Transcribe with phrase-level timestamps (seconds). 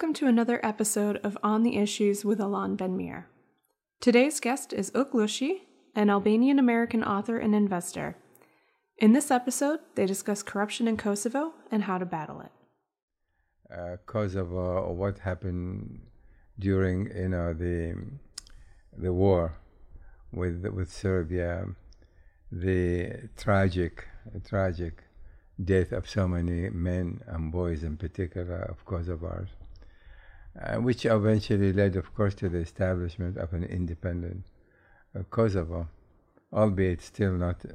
[0.00, 3.28] Welcome to another episode of On the Issues with Alon Ben-Meir.
[4.00, 8.16] Today's guest is Uk Lushi, an Albanian American author and investor.
[8.96, 12.50] In this episode, they discuss corruption in Kosovo and how to battle it.
[13.70, 16.00] Uh, Kosovo, what happened
[16.58, 17.94] during you know the
[18.96, 19.58] the war
[20.32, 21.66] with with Serbia,
[22.50, 24.08] the tragic
[24.46, 25.02] tragic
[25.62, 29.50] death of so many men and boys in particular of Kosovars,
[30.58, 34.44] uh, which eventually led, of course, to the establishment of an independent
[35.18, 35.88] uh, Kosovo,
[36.52, 37.72] albeit still not uh,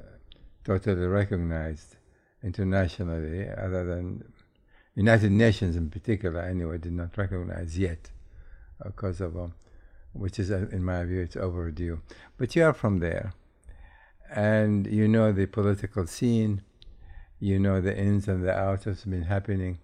[0.64, 1.96] totally recognized
[2.44, 4.24] internationally, other than
[4.96, 8.12] United Nations in particular, anyway, did not recognize yet
[8.84, 9.54] uh, Kosovo,
[10.14, 12.02] which is, uh, in my view, it's overdue.
[12.38, 13.34] But you are from there,
[14.34, 16.62] and you know the political scene,
[17.40, 19.80] you know the ins and the outs that's been happening.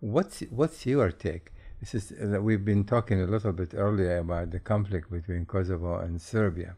[0.00, 1.52] What's what's your take?
[1.80, 5.98] This is uh, we've been talking a little bit earlier about the conflict between Kosovo
[5.98, 6.76] and Serbia,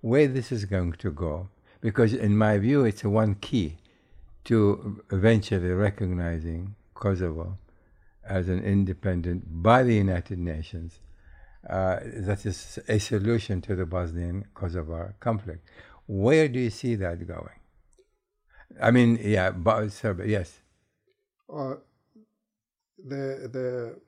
[0.00, 3.76] where this is going to go, because in my view, it's one key
[4.44, 7.58] to eventually recognizing Kosovo
[8.26, 11.00] as an independent by the United Nations.
[11.68, 15.68] Uh, that is a solution to the Bosnian Kosovo conflict.
[16.06, 17.60] Where do you see that going?
[18.80, 19.52] I mean, yeah,
[19.88, 20.60] Serbia, yes.
[21.52, 21.74] Uh,
[22.96, 24.00] the the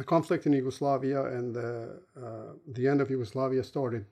[0.00, 1.70] the conflict in Yugoslavia and the
[2.24, 4.04] uh, the end of Yugoslavia started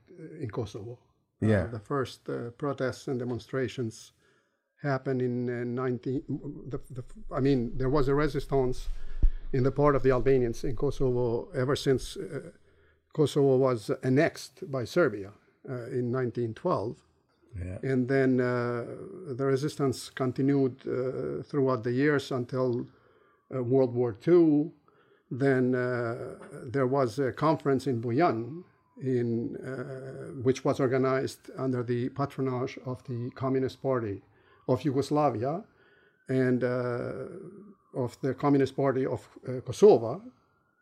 [0.42, 0.98] in Kosovo.
[1.40, 1.62] Yeah.
[1.62, 4.12] Uh, the first uh, protests and demonstrations
[4.82, 6.22] happened in uh, 19.
[6.72, 7.04] The, the,
[7.38, 8.88] I mean, there was a resistance
[9.56, 12.50] in the part of the Albanians in Kosovo ever since uh,
[13.14, 15.30] Kosovo was annexed by Serbia
[15.68, 16.96] uh, in 1912.
[17.56, 17.90] Yeah.
[17.90, 18.84] And then uh,
[19.38, 22.86] the resistance continued uh, throughout the years until
[23.54, 24.70] uh, World War II.
[25.30, 28.64] Then uh, there was a conference in Bujan,
[29.00, 34.22] in, uh, which was organized under the patronage of the Communist Party
[34.66, 35.62] of Yugoslavia
[36.28, 37.12] and uh,
[37.94, 39.28] of the Communist Party of
[39.64, 40.22] Kosovo.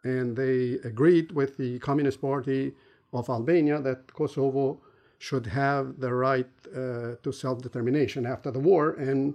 [0.04, 2.74] And they agreed with the Communist Party
[3.12, 4.80] of Albania that Kosovo
[5.18, 9.34] should have the right uh, to self determination after the war and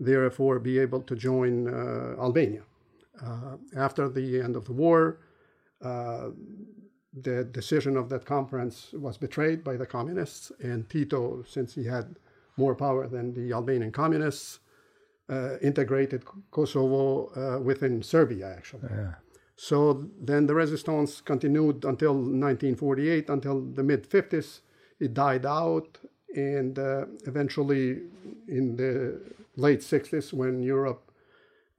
[0.00, 2.62] therefore be able to join uh, Albania.
[3.24, 5.18] Uh, after the end of the war,
[5.82, 6.30] uh,
[7.12, 12.16] the decision of that conference was betrayed by the communists, and Tito, since he had
[12.56, 14.60] more power than the Albanian communists,
[15.30, 18.88] uh, integrated Kosovo uh, within Serbia, actually.
[18.90, 19.14] Yeah.
[19.56, 24.60] So then the resistance continued until 1948, until the mid 50s
[25.00, 25.98] it died out,
[26.34, 28.02] and uh, eventually,
[28.48, 29.20] in the
[29.56, 31.07] late 60s, when Europe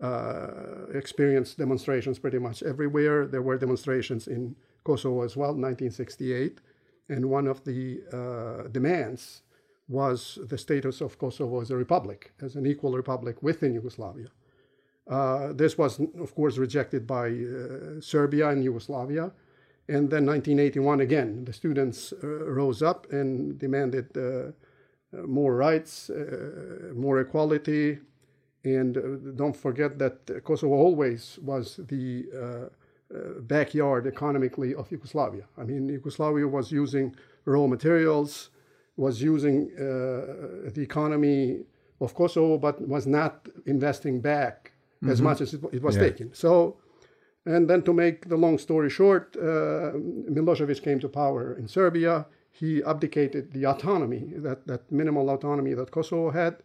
[0.02, 6.60] uh, experienced demonstrations pretty much everywhere, there were demonstrations in Kosovo as well, 1968,
[7.10, 9.42] and one of the uh, demands
[9.88, 14.28] was the status of Kosovo as a republic, as an equal republic within Yugoslavia.
[15.10, 19.32] Uh, this was, of course, rejected by uh, Serbia and Yugoslavia
[19.90, 24.16] and then 1981 again, the students uh, rose up and demanded
[25.12, 26.12] more rights,
[26.94, 27.98] more equality.
[28.64, 29.02] And uh,
[29.36, 32.70] don't forget that Kosovo always was the
[33.42, 35.46] backyard economically of Yugoslavia.
[35.58, 37.16] I mean, Yugoslavia was using
[37.46, 38.50] raw materials,
[38.98, 41.62] was using the economy
[42.02, 45.12] of Kosovo, but was not investing back mm-hmm.
[45.12, 46.04] as much as it, it was yeah.
[46.04, 46.34] taking.
[46.34, 46.78] So
[47.46, 49.94] and then, to make the long story short, uh,
[50.30, 52.26] Milosevic came to power in Serbia.
[52.52, 56.58] He abdicated the autonomy, that, that minimal autonomy that Kosovo had.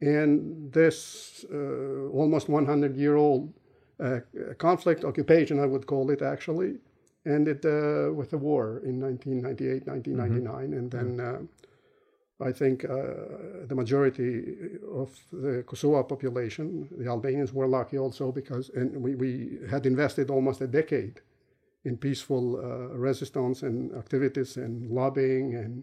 [0.00, 3.52] And this uh, almost 100 year old
[3.98, 4.20] uh,
[4.58, 6.76] conflict, occupation, I would call it actually,
[7.24, 10.54] ended uh, with a war in 1998, 1999.
[10.54, 10.72] Mm-hmm.
[10.78, 17.66] And then uh, I think uh, the majority of the Kosovo population, the Albanians, were
[17.66, 21.20] lucky also because and we, we had invested almost a decade
[21.84, 25.82] in peaceful uh, resistance and activities and lobbying and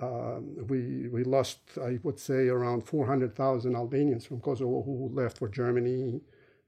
[0.00, 5.48] um, we we lost I would say around 400,000 Albanians from Kosovo who left for
[5.48, 6.20] Germany,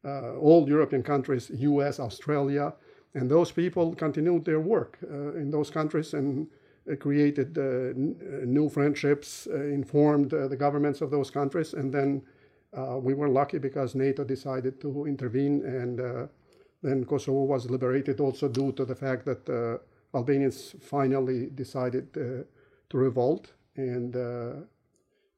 [0.05, 2.73] uh, all European countries, U.S., Australia,
[3.15, 6.47] and those people continued their work uh, in those countries and
[6.91, 12.23] uh, created uh, uh, new friendships, informed the governments of those countries, and then
[13.03, 16.29] we were lucky because NATO decided to intervene, and
[16.83, 19.81] then Kosovo was liberated also due to the fact that
[20.15, 22.07] Albanians finally decided
[22.91, 24.17] to revolt, and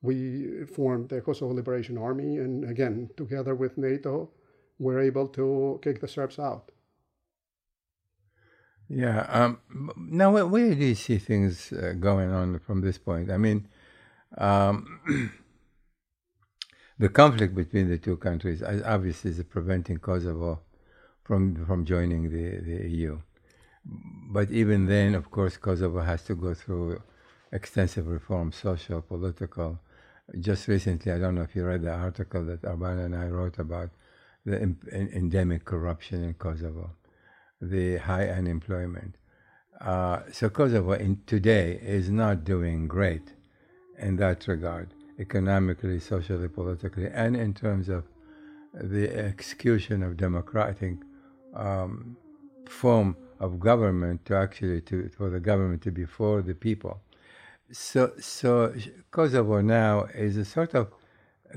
[0.03, 4.31] we formed the Kosovo Liberation Army, and again, together with NATO,
[4.79, 6.73] we're able to kick the Serbs out.
[8.89, 9.21] Yeah.
[9.29, 9.61] Um,
[9.97, 13.31] now, where, where, do you see things uh, going on from this point?
[13.31, 13.69] I mean,
[14.37, 15.31] um,
[16.99, 20.61] the conflict between the two countries obviously is preventing Kosovo
[21.23, 23.21] from from joining the, the EU.
[24.33, 27.01] But even then, of course, Kosovo has to go through
[27.53, 29.79] extensive reforms, social, political.
[30.39, 33.59] Just recently, I don't know if you read the article that Arbana and I wrote
[33.59, 33.91] about
[34.45, 36.91] the endemic corruption in Kosovo,
[37.61, 39.17] the high unemployment.
[39.81, 43.33] Uh, so Kosovo in today is not doing great
[43.99, 48.05] in that regard, economically, socially, politically, and in terms of
[48.73, 50.95] the execution of democratic
[51.55, 52.17] um,
[52.69, 57.01] form of government to actually to for the government to be for the people.
[57.73, 58.75] So so
[59.11, 60.93] Kosovo now is a sort of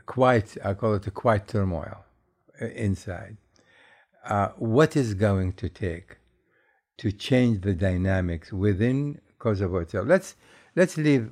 [0.05, 2.05] quite I call it a quiet turmoil
[2.61, 3.37] uh, inside.
[4.25, 6.17] Uh, what is going to take
[6.97, 10.07] to change the dynamics within Kosovo itself?
[10.07, 10.35] Let's
[10.75, 11.31] let's leave.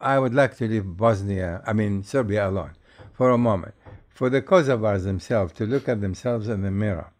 [0.00, 2.74] I would like to leave Bosnia, I mean Serbia alone,
[3.12, 3.74] for a moment.
[4.10, 7.12] For the Kosovars themselves to look at themselves in the mirror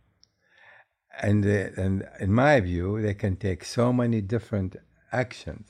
[1.20, 4.76] and, uh, and in my view, they can take so many different
[5.12, 5.68] actions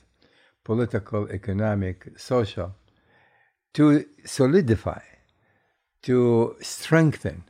[0.69, 2.75] political, economic, social
[3.73, 5.01] to solidify,
[6.03, 7.43] to strengthen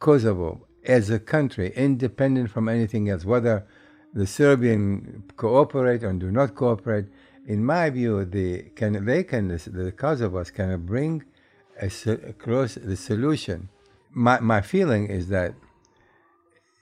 [0.00, 3.64] Kosovo as a country, independent from anything else, whether
[4.12, 7.06] the Serbian cooperate or do not cooperate.
[7.46, 11.22] In my view, the can they can the Kosovars can bring
[11.80, 11.88] a,
[12.32, 13.68] across the solution.
[14.10, 15.54] My my feeling is that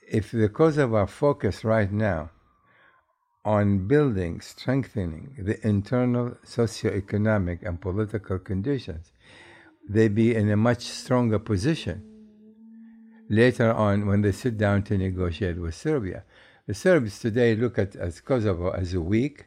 [0.09, 2.31] if the Kosovo focus right now
[3.45, 9.13] on building, strengthening the internal socio-economic and political conditions,
[9.89, 12.03] they be in a much stronger position
[13.29, 16.25] later on when they sit down to negotiate with Serbia.
[16.67, 19.47] The Serbs today look at as Kosovo as a weak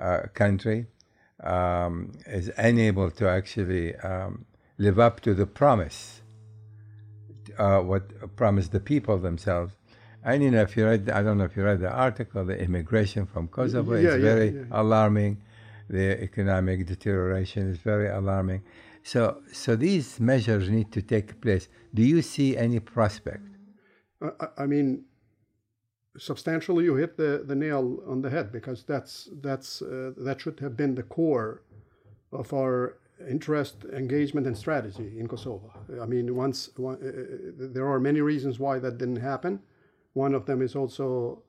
[0.00, 0.86] uh, country,
[1.42, 4.44] um, is unable to actually um,
[4.78, 6.22] live up to the promise
[7.58, 9.74] uh, what promised the people themselves.
[10.24, 12.58] And you know, if you read, I don't know if you read the article, the
[12.58, 15.42] immigration from Kosovo yeah, is yeah, very yeah, alarming.
[15.90, 18.62] The economic deterioration is very alarming.
[19.02, 21.68] So, so these measures need to take place.
[21.92, 23.46] Do you see any prospect?
[24.22, 25.04] Uh, I mean,
[26.16, 30.58] substantially, you hit the, the nail on the head because that's that's uh, that should
[30.60, 31.62] have been the core
[32.32, 32.96] of our
[33.28, 35.70] interest, engagement, and strategy in Kosovo.
[36.02, 39.60] I mean, once one, uh, uh, there are many reasons why that didn't happen.
[40.14, 41.42] One of them is also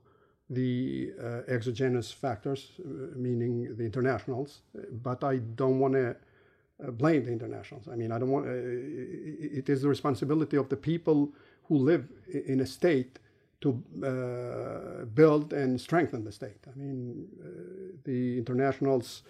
[0.49, 4.61] the uh, exogenous factors, uh, meaning the internationals.
[4.91, 6.15] But I don't want to
[6.85, 7.87] uh, blame the internationals.
[7.87, 8.45] I mean, I don't want.
[8.47, 11.31] Uh, it is the responsibility of the people
[11.63, 13.17] who live in a state
[13.61, 13.71] to
[15.15, 16.67] build and strengthen the state.
[16.67, 17.27] I mean,
[18.03, 19.23] the internationals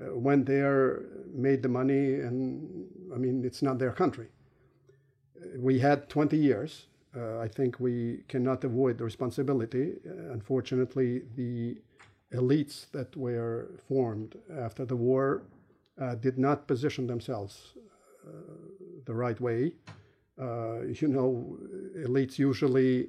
[0.00, 1.02] uh, went there,
[1.32, 4.28] made the money, and I mean, it's not their country.
[5.36, 6.86] Uh, we had 20 years.
[7.16, 9.94] Uh, I think we cannot avoid the responsibility.
[10.06, 11.76] Uh, unfortunately, the
[12.32, 15.42] elites that were formed after the war
[16.00, 17.74] uh, did not position themselves
[19.06, 19.72] the right way.
[21.00, 21.58] you know,
[21.96, 23.08] elites usually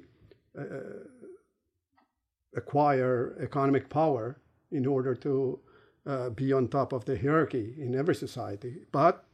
[2.56, 4.36] acquire economic power
[4.70, 5.58] in order to
[6.06, 8.78] uh, be on top of the hierarchy in every society.
[8.90, 9.24] But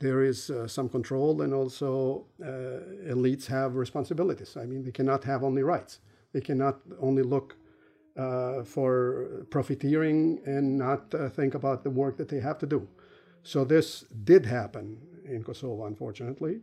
[0.00, 2.46] there is uh, some control, and also uh,
[3.12, 4.56] elites have responsibilities.
[4.56, 5.98] I mean, they cannot have only rights.
[6.32, 7.56] They cannot only look
[8.16, 12.86] uh, for profiteering and not uh, think about the work that they have to do.
[13.42, 16.60] So this did happen in Kosovo, unfortunately.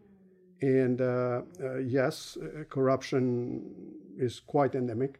[0.61, 1.43] And uh,
[1.79, 2.37] yes,
[2.69, 3.63] corruption
[4.17, 5.19] is quite endemic.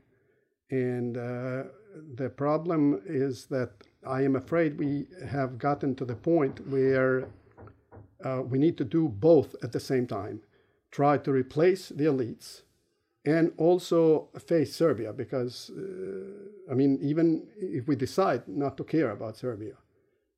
[0.72, 3.72] And the problem is that
[4.06, 7.28] I am afraid we have gotten to the point where
[8.26, 10.42] uh, we need to do both at the same time
[10.92, 12.62] try to replace the elites
[13.26, 19.10] and also face Serbia because, uh, I mean, even if we decide not to care
[19.12, 19.76] about Serbia,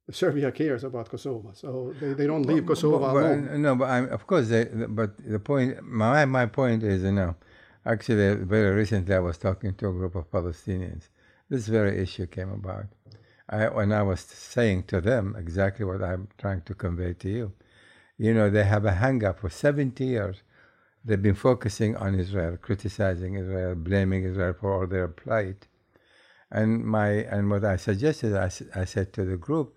[0.09, 3.61] Serbia cares about Kosovo, so they, they don't leave Kosovo but, but, alone.
[3.61, 7.35] No, but I'm, of course, they, but the point, my, my point is, you know,
[7.85, 11.09] actually, very recently I was talking to a group of Palestinians.
[11.49, 12.85] This very issue came about.
[13.49, 17.53] I, when I was saying to them exactly what I'm trying to convey to you.
[18.17, 20.43] You know, they have a hang up for 70 years.
[21.05, 25.67] They've been focusing on Israel, criticizing Israel, blaming Israel for all their plight.
[26.51, 29.75] And my and what I suggested, I, I said to the group,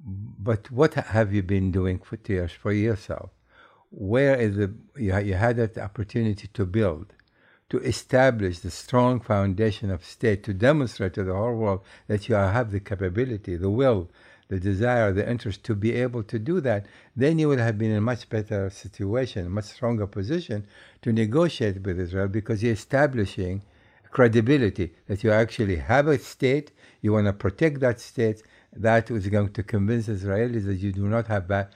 [0.00, 3.30] but what have you been doing for years for yourself?
[3.90, 7.12] where is the you, you had that opportunity to build,
[7.70, 12.34] to establish the strong foundation of state, to demonstrate to the whole world that you
[12.34, 14.10] have the capability, the will,
[14.48, 16.86] the desire, the interest to be able to do that,
[17.16, 20.66] then you would have been in a much better situation, a much stronger position
[21.02, 23.62] to negotiate with Israel because you're establishing
[24.10, 26.70] credibility that you actually have a state,
[27.02, 28.42] you want to protect that state.
[28.72, 31.68] That is going to convince Israelis that you do not have bad,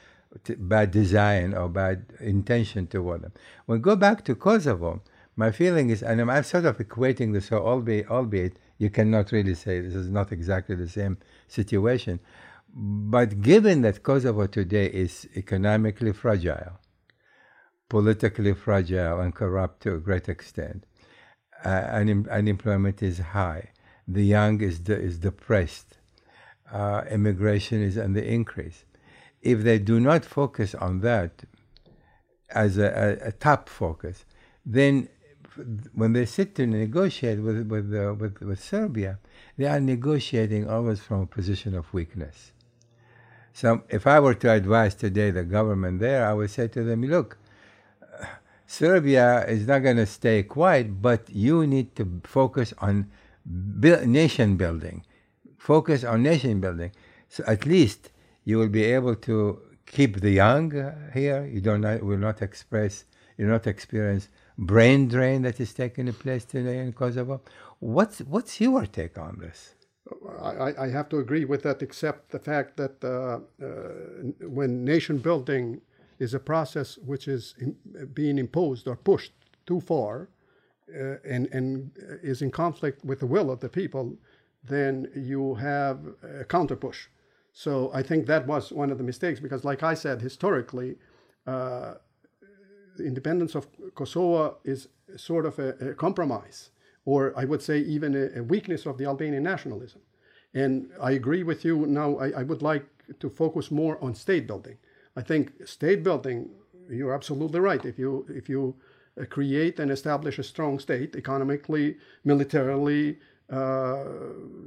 [0.58, 3.32] bad design or bad intention toward them.
[3.66, 5.02] When we go back to Kosovo,
[5.36, 9.80] my feeling is, and I'm sort of equating this, albeit, albeit you cannot really say
[9.80, 12.20] this is not exactly the same situation.
[12.72, 16.78] But given that Kosovo today is economically fragile,
[17.88, 20.86] politically fragile, and corrupt to a great extent,
[21.64, 23.70] uh, un- unemployment is high,
[24.06, 25.98] the young is, de- is depressed,
[26.72, 28.84] uh, immigration is on the increase.
[29.42, 31.42] If they do not focus on that
[32.50, 34.24] as a, a, a top focus,
[34.64, 35.08] then
[35.92, 39.18] when they sit to negotiate with with, uh, with with Serbia,
[39.58, 42.52] they are negotiating always from a position of weakness.
[43.52, 47.02] So if I were to advise today the government there, I would say to them,
[47.02, 47.38] look,
[48.66, 53.10] Serbia is not going to stay quiet, but you need to focus on
[53.44, 55.04] nation building.
[55.58, 56.92] Focus on nation building.
[57.28, 58.10] So at least
[58.44, 60.70] you will be able to keep the young
[61.12, 61.44] here.
[61.44, 63.04] You don't will not express,
[63.36, 64.28] you not experience
[64.60, 67.40] brain drain that is taking place today in Kosovo.
[67.78, 69.74] What's what's your take on this?
[70.40, 75.18] I, I have to agree with that, except the fact that uh, uh, when nation
[75.18, 75.80] building
[76.18, 77.76] is a process which is in,
[78.14, 79.32] being imposed or pushed
[79.66, 80.28] too far
[80.94, 81.90] uh, and, and
[82.22, 84.16] is in conflict with the will of the people,
[84.64, 85.98] then you have
[86.40, 87.08] a counter push.
[87.52, 90.96] So I think that was one of the mistakes because, like I said, historically,
[91.46, 91.94] uh,
[92.96, 96.70] the independence of Kosovo is sort of a, a compromise
[97.04, 100.00] or I would say even a, a, weakness of the Albanian nationalism.
[100.54, 101.86] And I agree with you.
[101.86, 102.84] Now, I, I, would like
[103.20, 104.76] to focus more on state building.
[105.16, 106.50] I think state building,
[106.90, 107.84] you're absolutely right.
[107.84, 108.74] If you if you
[109.20, 113.18] uh, create and establish a strong state economically, militarily,
[113.50, 114.04] uh,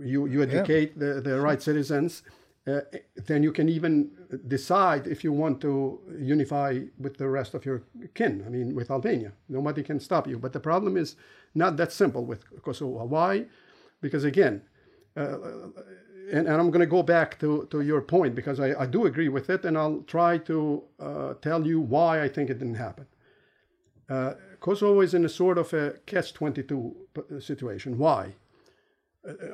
[0.01, 1.13] you you educate yeah.
[1.13, 2.23] the, the right citizens.
[2.65, 2.79] Uh,
[3.25, 4.09] then you can even
[4.47, 8.41] decide if you want to unify with the rest of your kin.
[8.45, 10.39] I mean, with Albania, nobody can stop you.
[10.39, 11.17] But the problem is
[11.53, 13.03] not that simple with Kosovo.
[13.03, 13.47] Why?
[13.99, 14.61] Because again,
[15.17, 15.37] uh,
[16.31, 19.05] and, and, I'm going to go back to, to your point because I, I do
[19.05, 22.75] agree with it, and I'll try to uh, tell you why I think it didn't
[22.75, 23.05] happen.
[24.09, 26.95] Uh, Kosovo is in a sort of a catch 22
[27.39, 27.97] situation.
[27.97, 28.35] Why?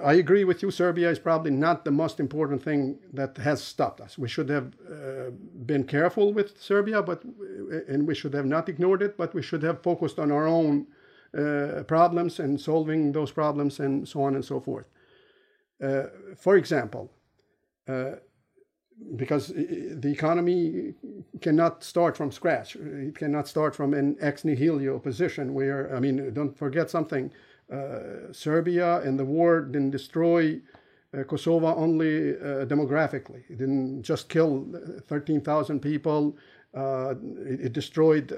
[0.03, 0.71] I agree with you.
[0.71, 4.17] Serbia is probably not the most important thing that has stopped us.
[4.17, 5.29] We should have uh,
[5.65, 7.23] been careful with Serbia, but
[7.88, 9.15] and we should have not ignored it.
[9.15, 10.88] But we should have focused on our own
[11.38, 14.88] uh, problems and solving those problems and so on and so forth.
[15.83, 16.03] Uh,
[16.35, 17.11] for example,
[17.88, 18.15] uh,
[19.15, 20.93] because the economy
[21.41, 22.75] cannot start from scratch.
[22.75, 27.31] It cannot start from an ex nihilo position where, I mean, don't forget something.
[27.71, 30.59] Uh, Serbia and the war didn't destroy
[31.17, 33.43] uh, Kosovo only uh, demographically.
[33.49, 34.67] It didn't just kill
[35.07, 36.38] 13,000 people.
[36.73, 38.31] It, it, destroyed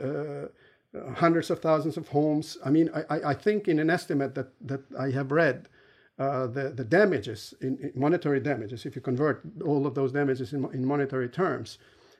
[1.15, 2.57] hundreds of thousands of homes.
[2.65, 5.69] I mean, I, I think in an estimate that, that I have read,
[6.19, 10.53] uh, the, the damages, in, in, monetary damages, if you convert all of those damages
[10.53, 11.77] in, in monetary terms,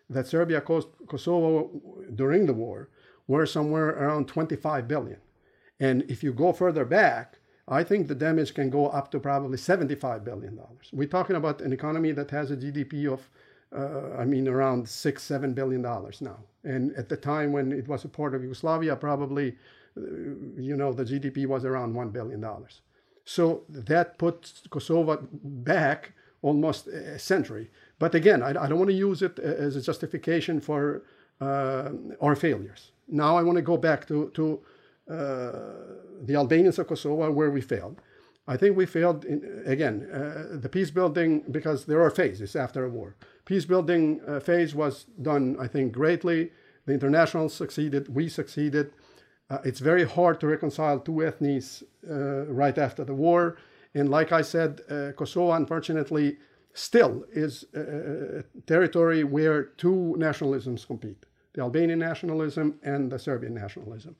[0.10, 1.70] that Serbia caused Kosovo
[2.16, 2.90] during the war
[3.28, 5.18] were somewhere around 25 billion.
[5.82, 9.58] And if you go further back, I think the damage can go up to probably
[9.58, 10.90] 75 billion dollars.
[10.94, 13.28] We're talking about an economy that has a GDP of,
[13.76, 16.38] uh, I mean, around six, seven billion dollars now.
[16.64, 19.56] And at the time when it was a part of Yugoslavia, probably,
[19.98, 20.02] uh,
[20.56, 22.82] you know, the GDP was around one billion dollars.
[23.26, 27.72] So that puts Kosovo back almost a century.
[27.98, 31.04] But again, I, I don't want to use it as a justification for
[31.40, 32.92] uh, our failures.
[33.08, 34.68] Now I want to go back to, to uh,
[36.28, 38.02] the Albanians of Kosovo where we failed.
[38.48, 42.84] I think we failed, in, again, uh, the peace building, because there are phases after
[42.84, 43.16] a war.
[43.46, 46.52] Peace building uh, phase was done, I think, greatly.
[46.86, 48.94] The international succeeded, we succeeded.
[49.50, 53.58] Uh, it's very hard to reconcile two ethnies uh, right after the war.
[53.94, 56.38] And like I said, uh, Kosovo, unfortunately,
[56.74, 64.16] still is a territory where two nationalisms compete the Albanian nationalism and the Serbian nationalism.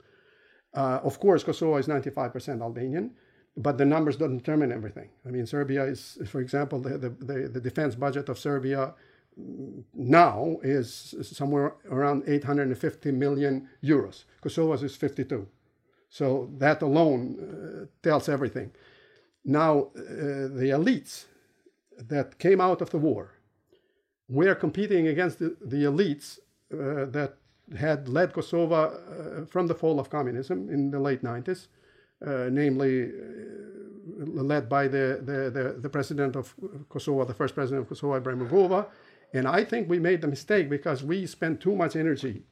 [0.74, 3.12] Uh, of course, Kosovo is 95% Albanian,
[3.56, 5.10] but the numbers don't determine everything.
[5.26, 8.94] I mean, Serbia is, for example, the, the, the, defense budget of Serbia
[9.94, 14.24] now is somewhere around 850 million euros.
[14.42, 15.46] Kosovo's is 52.
[16.08, 18.72] So that alone uh, tells everything.
[19.44, 21.24] Now, uh, the elites
[21.98, 23.32] that came out of the war
[24.28, 26.38] were competing against the, the elites
[26.72, 27.36] uh, that
[27.76, 31.68] had led Kosovo uh, from the fall of communism in the late 90s,
[32.26, 36.54] uh, namely uh, led by the, the, the, the, president of
[36.88, 38.86] Kosovo, the first president of Kosovo, Ibrahim Rugova.
[39.34, 42.42] And I think we made the mistake because we spent too much energy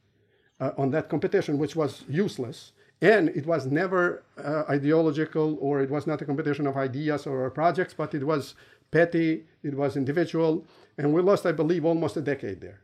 [0.60, 2.72] uh, on that competition, which was useless.
[3.02, 7.50] And it was never uh, ideological or it was not a competition of ideas or
[7.50, 8.54] projects, but it was
[8.90, 10.66] petty, it was individual.
[10.98, 12.80] And we lost, I believe, almost a decade there.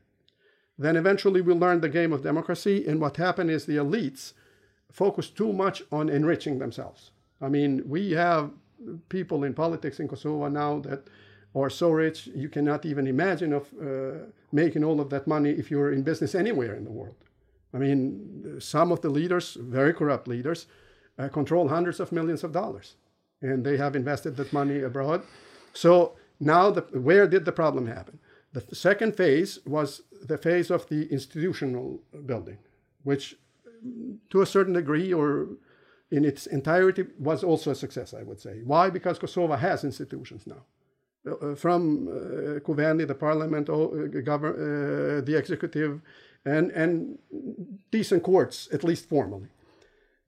[0.78, 2.86] Then eventually we learned the game of democracy.
[2.86, 4.32] And what happened is the elites
[4.92, 7.10] focused too much on enriching themselves.
[7.40, 8.50] I mean, we have
[9.08, 11.08] people in politics in Kosovo now that
[11.54, 15.70] are so rich you cannot even imagine of uh, making all of that money if
[15.70, 17.16] you're in business anywhere in the world.
[17.74, 20.66] I mean, some of the leaders, very corrupt leaders,
[21.18, 22.96] uh, control hundreds of millions of dollars,
[23.40, 25.22] and they have invested that money abroad.
[25.72, 28.18] So now, the, where did the problem happen?
[28.52, 32.58] The second phase was the phase of the institutional building,
[33.04, 33.36] which
[34.30, 35.48] to a certain degree or
[36.10, 38.62] in its entirety was also a success, I would say.
[38.64, 38.90] Why?
[38.90, 40.64] Because Kosovo has institutions now.
[41.28, 46.00] Uh, from uh, the parliament, uh, uh, the executive,
[46.44, 47.18] and, and
[47.90, 49.48] decent courts, at least formally.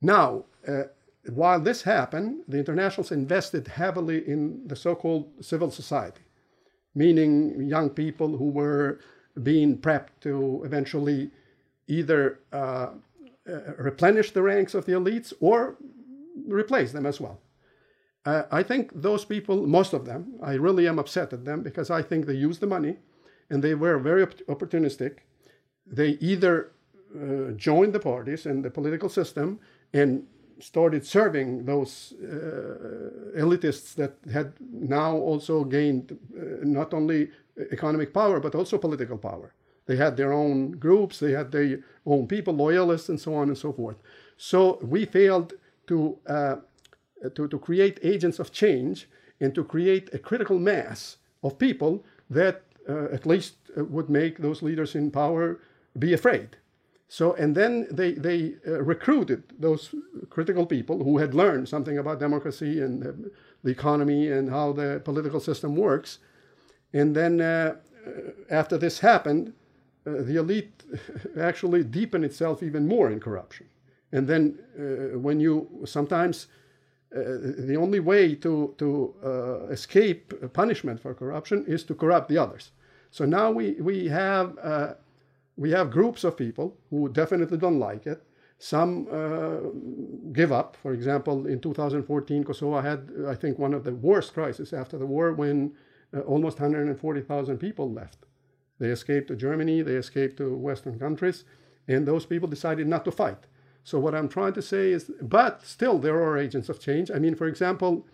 [0.03, 0.85] Now, uh,
[1.33, 6.23] while this happened, the internationals invested heavily in the so called civil society
[6.99, 8.99] meaning young people who were
[9.43, 11.31] being prepped to eventually
[11.87, 12.89] either uh,
[13.49, 15.77] uh, replenish the ranks of the elites or
[16.47, 17.41] replace them as well.
[18.25, 21.91] Uh, I think those people, most of them, I really am upset at them because
[21.91, 22.97] I think they used the money
[23.49, 25.19] and they were very op- opportunistic.
[25.87, 26.73] They either
[27.15, 29.61] uh, joined the parties and the political system
[29.95, 30.27] and
[30.61, 37.31] started serving those uh, elitists that had now also gained uh, not only
[37.73, 39.53] economic power but also political power.
[39.87, 43.57] They had their own groups, they had their own people, loyalists, and so on and
[43.57, 43.97] so forth.
[44.37, 45.55] So we failed
[45.87, 46.57] to, uh,
[47.35, 49.09] to, to create agents of change
[49.41, 54.39] and to create a critical mass of people that uh, at least uh, would make
[54.39, 55.59] those leaders in power
[55.99, 56.57] be afraid.
[57.09, 59.95] So, and then they, they uh, recruited those
[60.29, 63.31] critical people who had learned something about democracy and the,
[63.65, 66.19] the economy and how the political system works.
[66.93, 68.11] And then uh, uh
[68.51, 69.53] after this happened,
[70.07, 70.85] uh, the elite
[71.41, 73.67] actually deepened itself even more in corruption.
[74.13, 76.47] And then uh, when you sometimes,
[77.15, 77.21] uh,
[77.59, 82.71] the only way to, to escape punishment for corruption is to corrupt the others.
[83.11, 84.57] So now we, we have
[85.59, 88.23] we have groups of people who definitely don't like it.
[88.59, 89.59] Some uh,
[90.33, 90.77] give up.
[90.83, 95.07] For example, in 2014, Kosovo had, I think, one of the worst crises after the
[95.07, 95.73] war when
[96.15, 98.19] uh, almost 140,000 people left.
[98.79, 101.45] They escaped to Germany, they escaped to Western countries,
[101.87, 103.47] and those people decided not to fight.
[103.85, 107.11] So, what I'm trying to say is, but still, there are agents of change.
[107.11, 108.07] I mean, for example,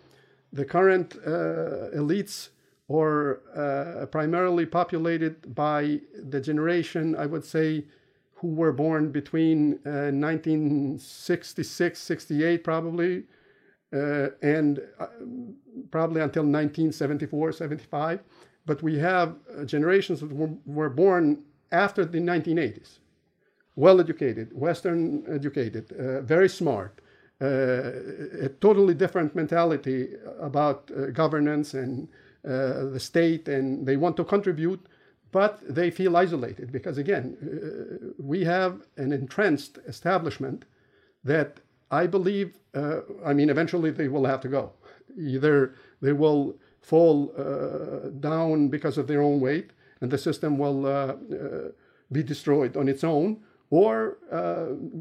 [0.53, 2.49] the current uh, elites
[2.87, 7.85] or uh, primarily populated by the generation, I would say,
[8.35, 13.23] who were born between uh, 1966, 68, probably,
[13.95, 15.07] uh, and uh,
[15.91, 18.19] probably until 1974, 75.
[18.65, 20.31] But we have uh, generations that
[20.65, 22.99] were, born after the 1980s,
[23.75, 27.01] well educated, Western educated, uh, very smart.
[27.41, 29.99] a totally different mentality
[30.39, 30.79] about
[31.13, 32.07] governance and
[32.45, 34.85] uh, the state and they want to contribute,
[35.31, 40.65] but they feel isolated because, again, uh, we have an entrenched establishment
[41.23, 41.59] that
[41.91, 44.73] I believe, uh, I mean, eventually they will have to go.
[45.17, 49.71] Either they will fall uh, down because of their own weight
[50.01, 51.15] and the system will uh, uh,
[52.11, 54.17] be destroyed on its own, or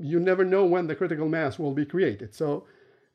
[0.00, 2.34] you never know when the critical mass will be created.
[2.34, 2.64] So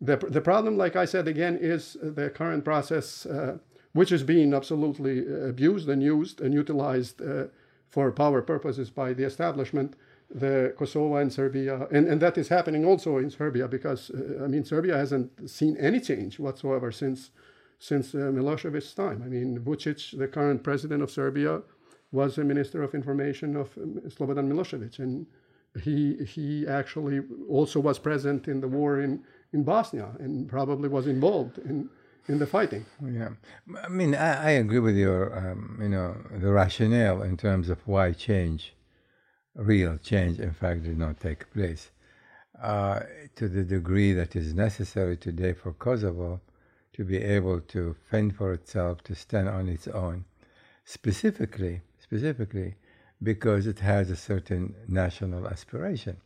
[0.01, 3.25] the, the problem, like I said again, is the current process
[3.93, 7.45] which is being absolutely uh, abused and used and utilized uh,
[7.89, 9.95] for power purposes by the establishment,
[10.29, 14.47] the Kosovo and Serbia, and, and that is happening also in Serbia because uh, I
[14.47, 17.31] mean Serbia hasn't seen any change whatsoever since
[17.79, 19.23] since uh, Milosevic's time.
[19.23, 21.61] I mean Vucic, the current president of Serbia,
[22.11, 25.25] was a minister of information of um, Slobodan Milosevic, and
[25.83, 31.07] he he actually also was present in the war in in Bosnia and probably was
[31.07, 31.89] involved in
[32.27, 32.85] in the fighting.
[33.03, 33.29] Yeah,
[33.83, 37.79] I mean, I, I agree with your, um, you know, the rationale in terms of
[37.87, 38.75] why change,
[39.55, 41.91] real change, in fact, did not take place.
[42.62, 43.01] Uh,
[43.35, 46.41] to the degree that is necessary today for Kosovo
[46.91, 50.25] to be able to fend for itself, to stand on its own,
[50.83, 52.75] specifically, specifically
[53.23, 56.17] because it has a certain national aspiration.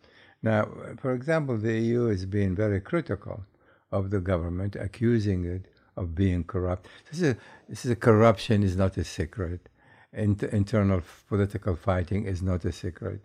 [0.42, 0.68] Now,
[1.00, 3.46] for example, the EU is being very critical
[3.92, 6.88] of the government, accusing it of being corrupt.
[7.12, 7.38] This is a,
[7.70, 9.70] this is a corruption is not a secret.
[10.14, 13.22] Inter- internal political fighting is not a secret.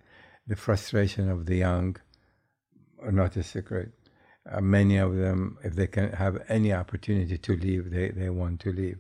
[0.46, 1.96] The frustration of the young
[3.02, 3.92] are not a secret.
[4.50, 8.60] Uh, many of them, if they can have any opportunity to leave, they, they want
[8.60, 8.98] to leave.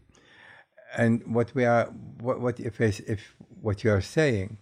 [0.96, 1.86] And what we are,
[2.20, 4.58] what, what if, if what you are saying,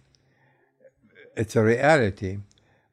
[1.35, 2.39] it's a reality,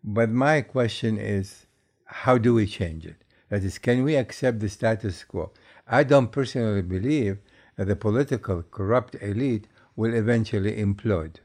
[0.03, 1.67] but my question is,
[2.05, 3.17] how do we change it?
[3.49, 5.53] That is, can we accept the status quo?
[5.87, 7.39] I don't personally believe
[7.77, 11.37] that the political corrupt elite will eventually implode.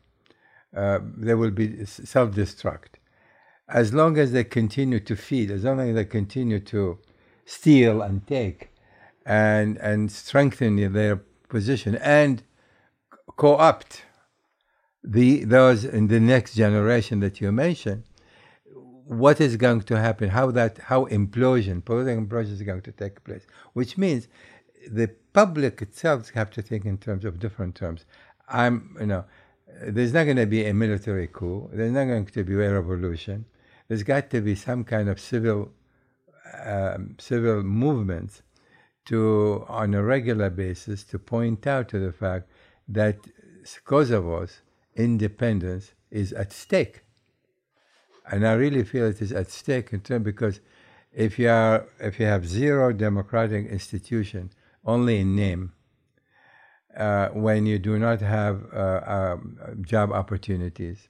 [0.75, 2.97] Uh, they will be self destruct.
[3.67, 6.99] As long as they continue to feed, as long as they continue to
[7.45, 8.69] steal and take
[9.25, 12.43] and, and strengthen their position and
[13.37, 14.05] co opt
[15.03, 18.03] the, those in the next generation that you mentioned,
[19.05, 23.23] what is going to happen, how that, how implosion, political implosion is going to take
[23.23, 24.27] place, which means
[24.87, 28.05] the public itself have to think in terms of different terms.
[28.51, 29.25] I'm, you know,
[29.81, 31.69] there's not going to be a military coup.
[31.71, 33.45] There's not going to be a revolution.
[33.87, 35.71] There's got to be some kind of civil,
[36.65, 38.43] um, civil movements
[39.05, 42.49] to, on a regular basis, to point out to the fact
[42.87, 43.17] that
[43.85, 44.61] Kosovo's
[44.95, 47.03] independence is at stake
[48.31, 50.59] and I really feel it is at stake in terms because
[51.11, 54.51] if you are if you have zero democratic institution
[54.85, 55.73] only in name,
[56.99, 61.09] uh, when you do not have uh, um, job opportunities,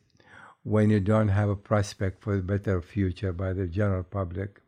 [0.63, 4.61] when you don't have a prospect for a better future by the general public,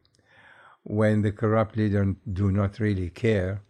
[0.84, 3.62] when the corrupt leaders do not really care,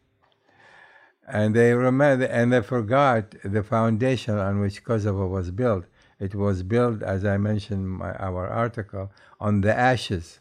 [1.27, 5.85] and they remember and they forgot the foundation on which Kosovo was built
[6.21, 10.39] it was built, as I mentioned in our article, on the ashes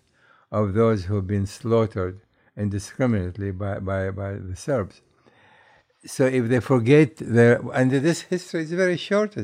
[0.52, 2.20] of those who've been slaughtered
[2.54, 5.00] indiscriminately by, by, by the Serbs.
[6.04, 9.36] So if they forget their, and this history is very short.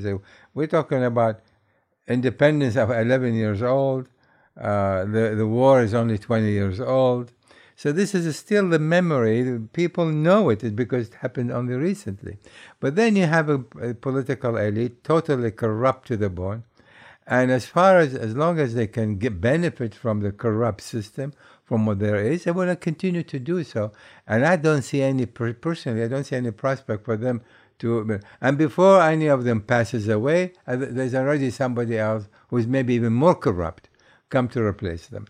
[0.55, 1.40] We're talking about
[2.09, 4.09] independence of 11 years old.
[4.59, 7.33] Uh, the, the war is only 20 years old.
[7.79, 9.61] So this is still the memory.
[9.75, 12.38] People know it because it happened only recently.
[12.81, 16.64] But then you have a, a political elite totally corrupt to the bone.
[17.27, 21.35] And as far as, as long as they can get benefit from the corrupt system,
[21.66, 23.92] from what there is, they want to continue to do so.
[24.26, 27.42] And I don't see any, personally, I don't see any prospect for them
[27.81, 33.12] to, and before any of them passes away, there's already somebody else who's maybe even
[33.12, 33.90] more corrupt
[34.31, 35.26] come to replace them.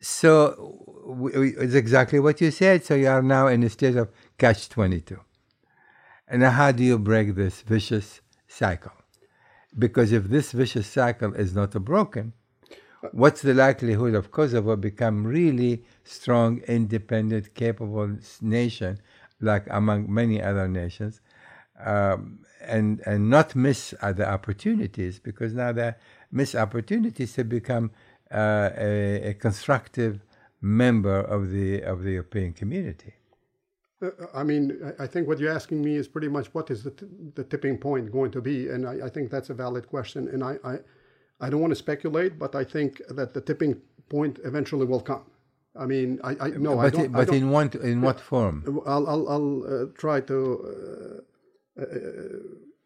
[0.00, 2.84] So it's exactly what you said.
[2.84, 5.18] So you are now in a state of catch 22.
[6.28, 8.92] And how do you break this vicious cycle?
[9.76, 12.32] Because if this vicious cycle is not broken,
[13.12, 19.00] what's the likelihood of Kosovo become really strong, independent, capable nation,
[19.40, 21.20] like among many other nations,
[21.84, 25.18] um, and and not miss other opportunities?
[25.18, 25.94] Because now they
[26.32, 27.90] miss opportunities to become
[28.32, 30.20] uh, a, a constructive
[30.60, 33.14] member of the of the European community.
[34.00, 36.92] Uh, I mean, I think what you're asking me is pretty much what is the,
[36.92, 40.28] t- the tipping point going to be, and I, I, think that's a valid question.
[40.28, 40.78] And I, I,
[41.40, 45.24] I don't want to speculate, but I think that the tipping point eventually will come.
[45.76, 47.12] I mean, I, I no, but I don't.
[47.12, 48.82] but I don't, in what in what form?
[48.86, 50.36] I'll I'll, I'll uh, try to
[51.78, 51.84] uh, uh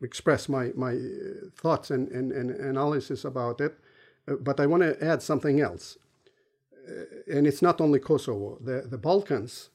[0.02, 0.98] express my my
[1.56, 3.78] thoughts and, and, and analysis about it,
[4.28, 5.96] uh, but I want to add something else.
[6.88, 9.70] Uh, and it's not only Kosovo, the, the Balkans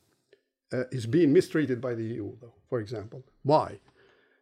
[0.73, 3.23] uh, is being mistreated by the EU, though, for example.
[3.43, 3.79] Why?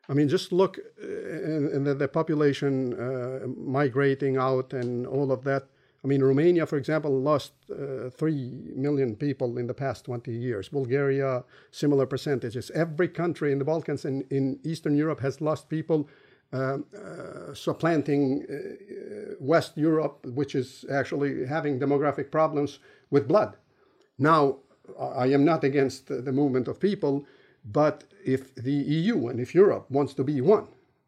[0.08, 5.68] I mean, just look in, the, the, population uh, migrating out and all of that.
[6.04, 10.70] I mean, Romania, for example, lost uh, 3 million people in the past 20 years.
[10.70, 12.70] Bulgaria, similar percentages.
[12.76, 16.08] Every country in the Balkans and in Eastern Europe has lost people
[16.54, 23.58] um, uh, supplanting uh, West Europe, which is actually having demographic problems with blood.
[24.20, 24.60] Now,
[25.00, 27.26] I am not against the movement of people,
[27.66, 30.68] but if the EU and if Europe wants to be one,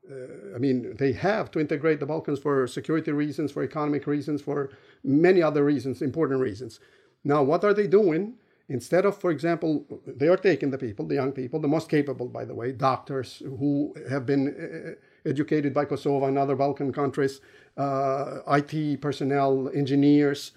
[0.10, 4.42] uh, I mean, they have to integrate the Balkans for security reasons, for economic reasons,
[4.42, 4.70] for
[5.04, 6.80] many other reasons, important reasons.
[7.24, 8.36] Now, what are they doing?
[8.70, 12.28] Instead of, for example, they are taking the people, the young people, the most capable,
[12.28, 17.40] by the way, doctors who have been uh, educated by Kosovo and other Balkan countries,
[17.78, 20.52] uh, IT personnel, engineers,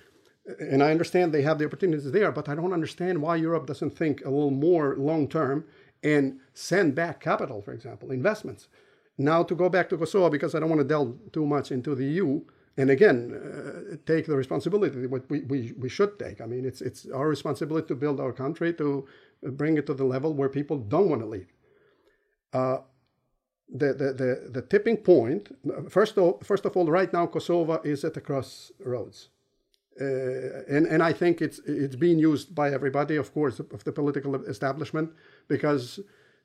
[0.58, 3.96] and I understand they have the opportunities there, but I don't understand why Europe doesn't
[3.96, 5.64] think a little more long term
[6.02, 8.68] and send back capital, for example, investments.
[9.18, 11.94] Now, to go back to Kosovo, because I don't want to delve too much into
[11.94, 12.40] the EU,
[12.76, 16.40] and again, uh, take the responsibility what we, we, we should take.
[16.40, 19.06] I mean, it's, it's our responsibility to build our country, to
[19.42, 21.52] bring it to the level where people don't want to leave.
[22.52, 22.78] Uh,
[23.68, 25.54] the, the, the, the tipping point,
[25.88, 29.28] first of, first of all, right now, Kosovo is at the crossroads.
[30.00, 33.92] Uh, and, and I think it's, it's being used by everybody, of course, of the
[33.92, 35.12] political establishment,
[35.48, 36.00] because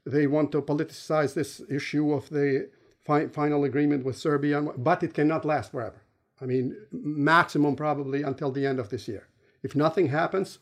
[0.05, 2.69] they want to politicize this issue of the
[3.05, 6.01] fi- final agreement with Serbia, but it cannot last forever.
[6.41, 9.27] I mean, maximum probably until the end of this year.
[9.63, 10.59] If nothing happens,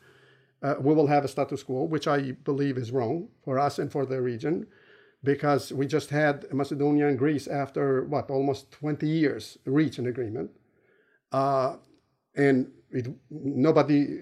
[0.62, 3.90] uh, we will have a status quo, which I believe is wrong for us and
[3.90, 4.66] for the region,
[5.22, 10.50] because we just had Macedonia and Greece after what almost 20 years reach an agreement,
[11.32, 11.76] uh,
[12.36, 14.18] and it, nobody.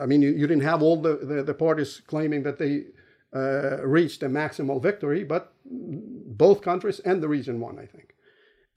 [0.00, 2.86] I mean, you, you, didn't have all the, the, the parties claiming that they
[3.34, 8.14] uh, reached a maximal victory, but both countries and the region won, I think.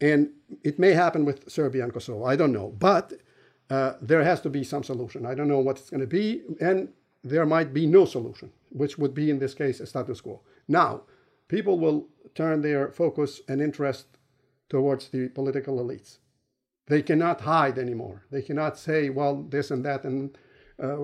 [0.02, 0.30] And
[0.64, 2.24] it may happen with Serbia and Kosovo.
[2.26, 2.74] I don't know.
[2.78, 3.14] But
[3.70, 5.26] uh, there has to be some solution.
[5.26, 6.42] I don't know what it's going to be.
[6.62, 6.90] And
[7.24, 10.42] there might be no solution, which would be, in this case, a status quo.
[10.68, 11.04] Now,
[11.48, 14.06] people will turn their focus and interest
[14.70, 16.20] towards the political elites.
[16.90, 18.24] They cannot hide anymore.
[18.32, 20.36] They cannot say, well, this and that and
[20.82, 20.98] uh,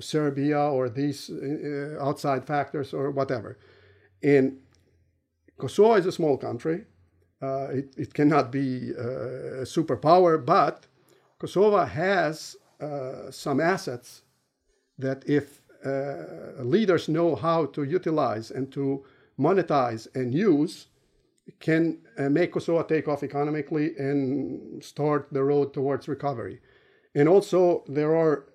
[0.00, 3.58] Serbia or these uh, outside factors or whatever.
[4.22, 4.58] And
[5.56, 6.84] Kosovo is a small country.
[7.40, 10.86] Uh, it, it, cannot be uh, a superpower, but
[11.38, 14.22] Kosovo has uh, some assets
[14.98, 19.04] that if uh, leaders know how to utilize and to
[19.38, 20.86] monetize and use,
[21.60, 26.60] can uh, make Kosovo take off economically and start the road towards recovery.
[27.14, 28.46] And also, there are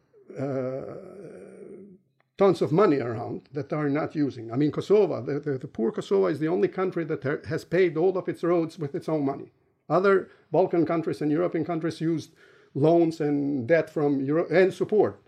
[2.37, 4.51] tons of money around that are not using.
[4.51, 7.65] I mean, Kosovo, the, the, the poor Kosovo is the only country that ha- has
[7.65, 9.51] paid all of its roads with its own money.
[9.89, 12.31] Other Balkan countries and European countries used
[12.73, 15.21] loans and debt from Euro- and support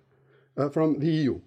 [0.58, 1.42] uh, from the EU.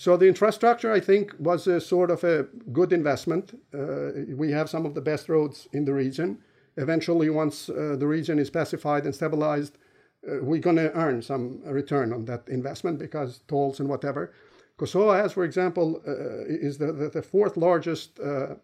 [0.00, 3.60] So the infrastructure, I think, was a sort of a good investment.
[3.74, 6.38] Uh, we have some of the best roads in the region.
[6.78, 11.60] Eventually, once uh, the region is pacified and stabilized, uh, we're going to earn some
[11.66, 14.32] return on that investment because tolls and whatever.
[14.78, 18.54] Kosovo has, for example, uh, is the, the, the, fourth largest, uh,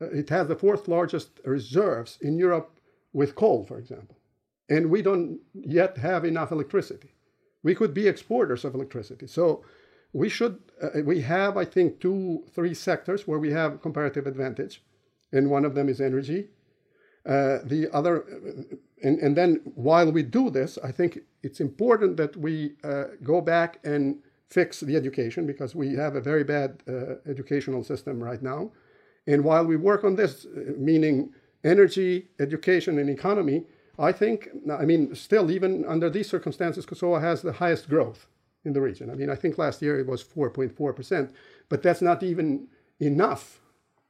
[0.00, 2.70] it has the fourth largest reserves in Europe
[3.12, 4.16] with coal, for example.
[4.70, 7.10] And we don't yet have enough electricity.
[7.62, 9.26] We could be exporters of electricity.
[9.26, 9.64] So
[10.12, 14.82] we should, uh, we have, I think, two, three sectors where we have comparative advantage.
[15.32, 16.48] And one of them is energy.
[17.26, 18.24] Uh, the other,
[19.02, 23.40] and, and then while we do this, I think it's important that we uh, go
[23.40, 28.42] back and fix the education because we have a very bad uh, educational system right
[28.42, 28.72] now.
[29.26, 33.64] And while we work on this, uh, meaning energy, education, and economy,
[33.98, 38.26] I think, I mean, still, even under these circumstances, Kosovo has the highest growth
[38.64, 39.10] in the region.
[39.10, 41.32] I mean, I think last year it was 4.4%,
[41.68, 42.68] but that's not even
[43.00, 43.60] enough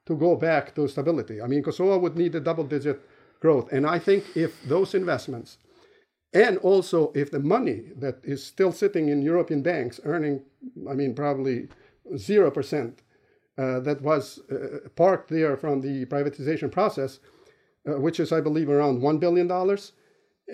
[0.07, 1.41] to go back to stability.
[1.43, 3.01] I mean, Kosovo would need a double digit
[3.41, 3.71] growth.
[3.73, 5.59] And I think if those investments
[6.33, 10.43] and also, if the money that is still sitting in European banks, earning,
[10.89, 11.69] I mean, probably
[12.13, 12.93] 0%,
[13.57, 17.19] uh, that was uh, parked there from the privatization process,
[17.89, 19.49] uh, which is, I believe, around $1 billion.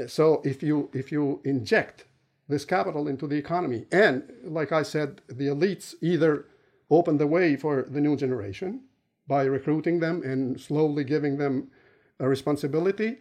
[0.09, 2.05] So if you, if you inject
[2.49, 6.47] this capital into the economy, and like I said, the elites either
[6.91, 8.83] open the way for the new generation
[9.27, 11.71] by recruiting them and slowly giving them
[12.21, 13.19] a responsibility,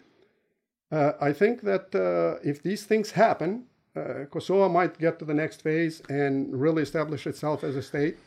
[0.91, 5.33] uh, I think that uh, if these things happen, uh, Kosovo might get to the
[5.33, 8.17] next phase and really establish itself as a state.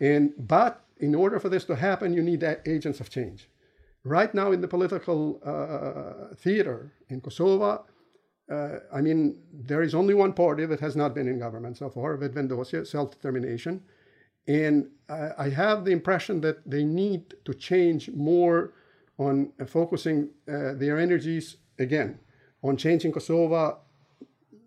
[0.00, 3.48] And but in order for this to happen, you need agents of change.
[4.04, 7.84] Right now, in the political uh, theater in Kosovo,
[8.50, 11.88] uh, I mean, there is only one party that has not been in government so
[11.88, 13.82] far, Vetëvendosje, self-determination.
[14.46, 18.74] And I have the impression that they need to change more
[19.18, 22.18] on focusing their energies again
[22.64, 23.78] on changing Kosovo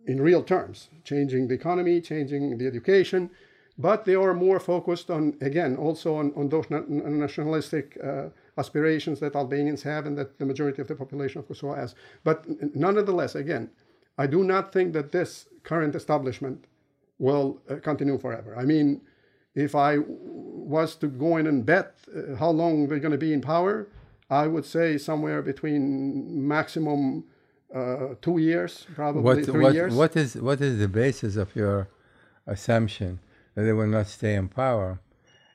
[0.06, 3.30] in real terms, changing the economy, changing the education,
[3.78, 9.20] but they are more focused on, again, also on, on those na- nationalistic uh, aspirations
[9.20, 11.96] that Albanians have and that the majority of the population of Kosovo has.
[12.24, 13.70] But nonetheless, again,
[14.18, 16.66] I do not think that this current establishment
[17.20, 18.56] will uh, continue forever.
[18.58, 19.02] I mean,
[19.56, 20.18] if I w-
[20.78, 23.88] was to go in and bet uh, how long they're going to be in power,
[24.30, 27.26] I would say somewhere between maximum
[27.74, 29.94] uh, two years, probably What, three what, years.
[29.94, 31.90] what is what is the basis of your
[32.46, 33.20] assumption
[33.56, 35.00] that they will not stay in power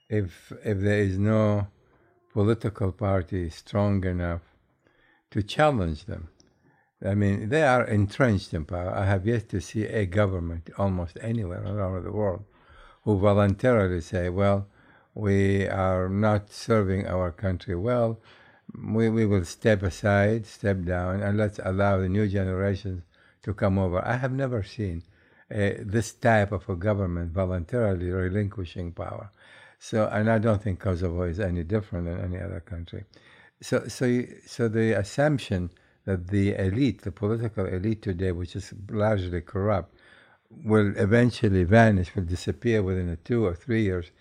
[0.09, 1.67] if if there is no
[2.33, 4.43] political party strong enough
[5.31, 6.29] to challenge them?
[7.05, 8.91] I mean, they are entrenched in power.
[8.91, 12.45] I have yet to see a government almost anywhere around the world
[13.05, 14.69] who voluntarily say, well,
[15.15, 18.21] we are not serving our country well.
[18.75, 23.03] We, we will step aside, step down, and let's allow the new generations
[23.43, 24.07] to come over.
[24.07, 25.03] I have never seen
[25.53, 29.31] uh, this type of a government voluntarily relinquishing power.
[29.85, 33.03] So, and I don't think Kosovo is any different than any other country.
[33.61, 35.71] So, so, so the assumption
[36.05, 39.93] that the elite, the political elite today, which is largely corrupt,
[40.51, 44.13] will eventually vanish, will disappear within a two or three years.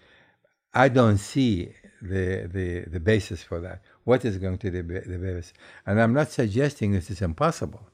[0.73, 3.83] I don't see the, the, the basis for that.
[4.03, 5.53] What is going to be the basis?
[5.85, 7.87] And I'm not suggesting this is impossible,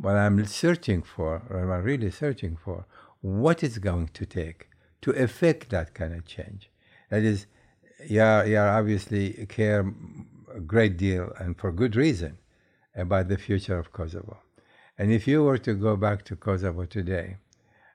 [0.00, 2.84] but I'm searching for, or I'm really searching for,
[3.20, 4.70] what is going to take
[5.02, 6.69] to effect that kind of change.
[7.10, 7.46] That is,
[8.08, 9.92] you are, you are obviously care
[10.54, 12.38] a great deal, and for good reason,
[12.94, 14.38] about the future of Kosovo.
[14.98, 17.36] And if you were to go back to Kosovo today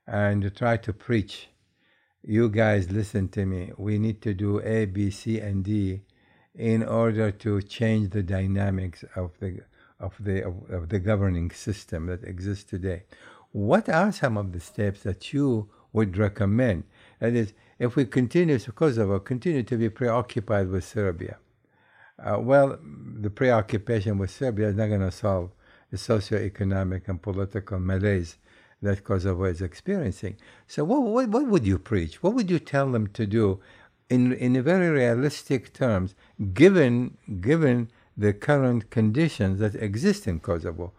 [0.08, 1.49] and try to preach,
[2.23, 6.01] you guys listen to me, we need to do A, B, C, and D
[6.56, 9.60] in order to change the dynamics of the
[9.99, 13.04] of the of, of the governing system that exists today.
[13.51, 16.84] What are some of the steps that you would recommend?
[17.19, 21.38] That is, if we continue, so Kosovo continue to be preoccupied with Serbia,
[22.18, 25.52] uh, well, the preoccupation with Serbia is not going to solve
[25.92, 28.38] the socio-economic and political malaise
[28.82, 30.38] that Kosovo is experiencing.
[30.68, 32.24] So, what, what, what would you preach?
[32.24, 33.60] What would you tell them to do
[34.10, 36.16] in, in very realistic terms,
[36.54, 40.94] given, given the current conditions that exist in Kosovo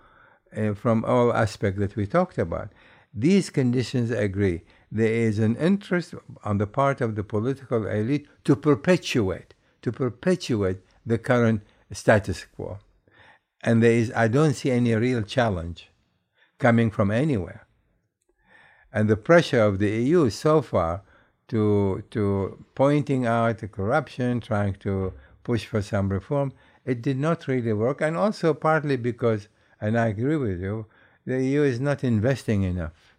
[0.55, 2.71] uh, from all aspects that we talked about?
[3.15, 4.63] These conditions agree.
[4.91, 10.79] There is an interest on the part of the political elite to perpetuate, to perpetuate
[11.05, 12.79] the current status quo.
[13.63, 15.91] And there is, I don't see any real challenge
[16.59, 17.67] coming from anywhere.
[18.93, 21.03] And the pressure of the EU so far
[21.49, 26.53] to, to pointing out the corruption, trying to push for some reform,
[26.85, 28.01] it did not really work.
[28.01, 29.49] And also partly because,
[29.81, 30.87] and I agree with you,
[31.25, 33.16] the EU is not investing enough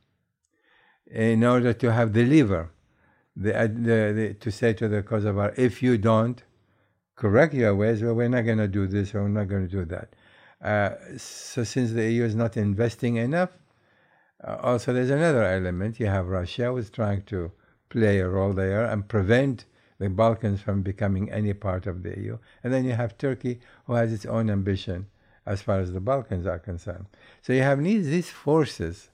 [1.12, 2.70] in order to have the lever
[3.38, 6.42] the, the, the, to say to the Kosovar, if you don't,
[7.16, 9.72] correct your ways, well, we're not going to do this or we're not going to
[9.72, 10.10] do that.
[10.62, 13.52] Uh, so since the EU is not investing enough,
[14.44, 16.00] uh, also there's another element.
[16.00, 17.52] You have Russia who's trying to
[17.90, 19.66] play a role there and prevent
[20.00, 22.38] the Balkans from becoming any part of the EU.
[22.64, 25.08] And then you have Turkey who has its own ambition
[25.46, 27.06] as far as the Balkans are concerned.
[27.42, 29.10] So you have these forces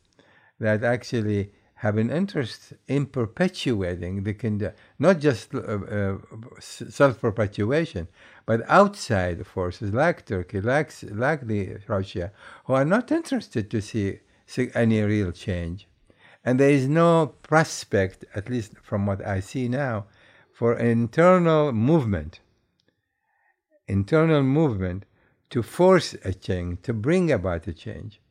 [0.60, 1.52] that actually
[1.84, 6.18] have an interest in perpetuating the condition, not just uh, uh,
[6.60, 8.08] self-perpetuation,
[8.46, 12.32] but outside forces like Turkey, like, like the Russia,
[12.64, 15.90] who are not interested to see, see any real change.
[16.46, 20.06] And there is no prospect, at least from what I see now,
[20.54, 22.40] for internal movement,
[23.90, 25.04] internal movement
[25.50, 28.22] to force a change, to bring about a change.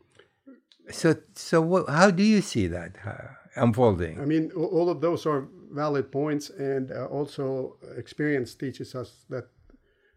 [0.90, 4.20] So, so what, how do you see that uh, unfolding?
[4.20, 9.48] I mean, all of those are valid points, and uh, also experience teaches us that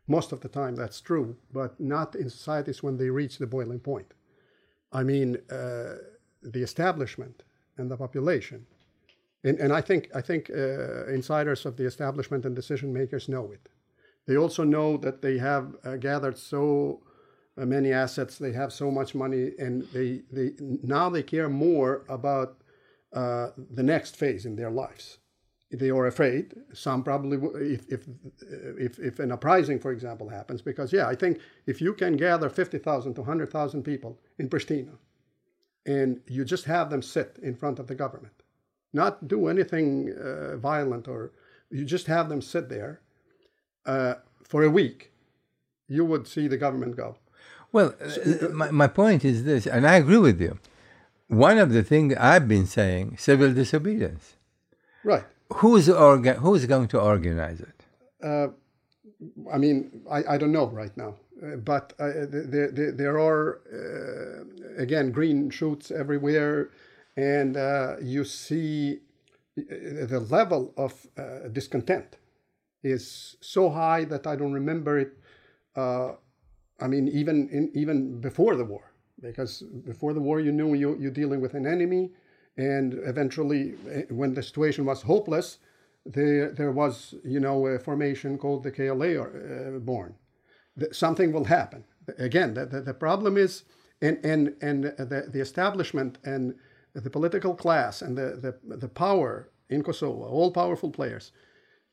[0.08, 3.80] most of the time that's true, but not in societies when they reach the boiling
[3.80, 4.14] point.
[4.92, 5.96] I mean, uh,
[6.42, 7.44] the establishment
[7.78, 8.66] and the population,
[9.44, 13.52] and, and I think I think uh, insiders of the establishment and decision makers know
[13.52, 13.70] it.
[14.28, 17.02] They also know that they have uh, gathered so
[17.58, 22.04] uh, many assets, they have so much money, and they, they now they care more
[22.10, 22.58] about
[23.16, 25.20] uh, the next phase in their lives.
[25.72, 26.54] They are afraid.
[26.74, 27.38] Some probably,
[27.76, 28.08] if, if,
[28.78, 32.50] if, if an uprising, for example, happens, because, yeah, I think if you can gather
[32.50, 34.98] 50,000 to 100,000 people in Pristina
[35.86, 38.44] and you just have them sit in front of the government,
[38.94, 41.32] not do anything uh, violent, or
[41.70, 43.02] you just have them sit there
[43.86, 45.12] uh, for a week,
[45.88, 47.16] you would see the government go.
[47.72, 50.60] Well, uh, my, my point is this, and I agree with you.
[51.28, 54.36] One of the things I've been saying, civil disobedience.
[55.04, 55.24] Right.
[55.54, 57.84] Who's, orga- who's going to organize it?
[58.24, 58.48] Uh,
[59.52, 63.62] I mean, I, I don't know right now, uh, but uh, there, there, there are,
[63.72, 66.70] uh, again, green shoots everywhere.
[67.18, 69.00] and uh, you see
[69.58, 72.18] uh, the level of uh, discontent
[72.84, 75.14] is so high that I don't remember it.
[75.76, 76.14] Uh,
[76.80, 78.92] I mean, even in, even before the war,
[79.22, 82.12] because before the war, you knew you, you're dealing with an enemy,
[82.58, 85.60] and eventually, eh, when the situation was hopeless,
[86.06, 90.16] there there was you know a formation called the KLA uh, born.
[90.92, 91.84] something will happen.
[92.20, 93.64] Again, the, the, the problem is,
[94.02, 96.56] and and and the, the establishment and
[96.94, 101.32] the political class and the, the, the power in Kosovo, all powerful players,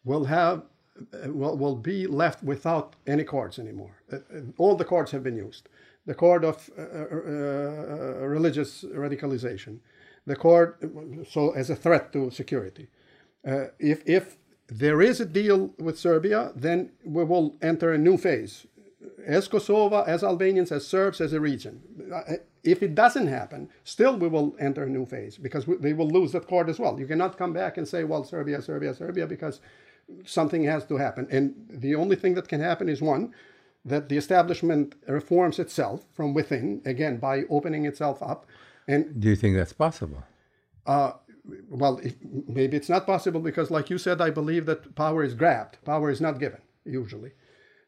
[0.05, 0.62] will have
[1.27, 4.03] will, will be left without any cards anymore.
[4.59, 5.68] All the cards have been used.
[6.07, 9.78] The card of uh, uh, uh, religious radicalization,
[10.26, 10.74] the card
[11.30, 12.88] so as a threat to security.
[13.46, 14.36] Uh, if if
[14.66, 18.66] there is a deal with Serbia, then we will enter a new phase,
[19.26, 21.82] as Kosovo, as Albanians, as Serbs, as a region.
[22.64, 26.09] If it doesn't happen, still we will enter a new phase because we, they will
[26.09, 26.98] lose that card as well.
[26.98, 29.61] You cannot come back and say, well, Serbia, Serbia, Serbia, because
[30.24, 31.26] something has to happen.
[31.30, 33.34] And the only thing that can happen is one,
[33.85, 38.47] that the establishment reforms itself from within, again, by opening itself up.
[38.87, 40.22] And do you think that's possible?
[40.87, 41.12] Uh,
[41.68, 42.14] well, if,
[42.47, 46.11] maybe it's not possible because, like you said, I believe that power is grabbed, power
[46.11, 47.33] is not given, usually.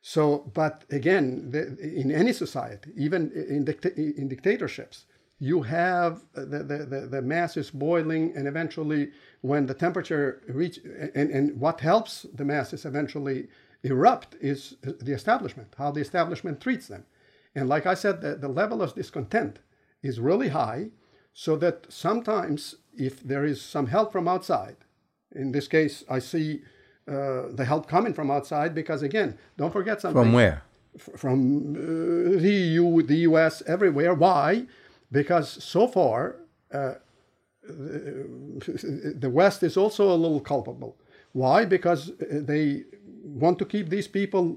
[0.03, 5.07] So, but again, the, in any society, even in, dicta- in dictatorships,
[5.38, 10.78] you have the, the, the, masses boiling, and eventually, when the temperature reach,
[11.14, 13.49] and, and what helps the masses eventually
[13.91, 17.05] erupt is the establishment, how the establishment treats them.
[17.55, 19.59] And like I said, the, the level of discontent
[20.03, 20.89] is really high,
[21.32, 24.76] so that sometimes, if there is some help from outside,
[25.35, 26.62] in this case, I see
[27.07, 30.22] uh, the help coming from outside because again, don't forget something.
[30.22, 30.62] From where?
[30.97, 34.14] From uh, the EU, the US, everywhere.
[34.14, 34.66] Why?
[35.11, 36.37] Because so far,
[36.72, 36.95] uh,
[37.62, 40.97] the West is also a little culpable.
[41.32, 41.64] Why?
[41.64, 42.85] Because they
[43.25, 44.57] want to keep these people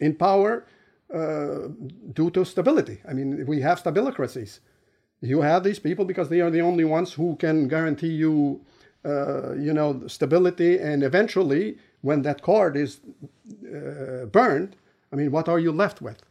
[0.00, 0.64] in power
[1.12, 1.68] uh,
[2.12, 3.00] due to stability.
[3.08, 4.60] I mean, we have stabilocracies.
[5.20, 8.60] You have these people because they are the only ones who can guarantee you,
[9.04, 13.00] uh, you know, stability, and eventually when that cord is
[13.64, 14.76] uh, burned,
[15.12, 16.22] I mean, what are you left with?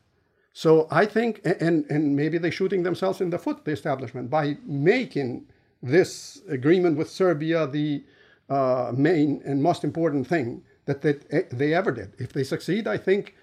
[0.54, 4.58] So I think, and, and maybe they're shooting themselves in the foot, the establishment, by
[4.66, 5.46] making
[5.84, 8.04] this agreement with Serbia the
[8.50, 11.14] uh, main and most important thing that they,
[11.52, 12.14] they ever did.
[12.18, 13.36] If they succeed, I think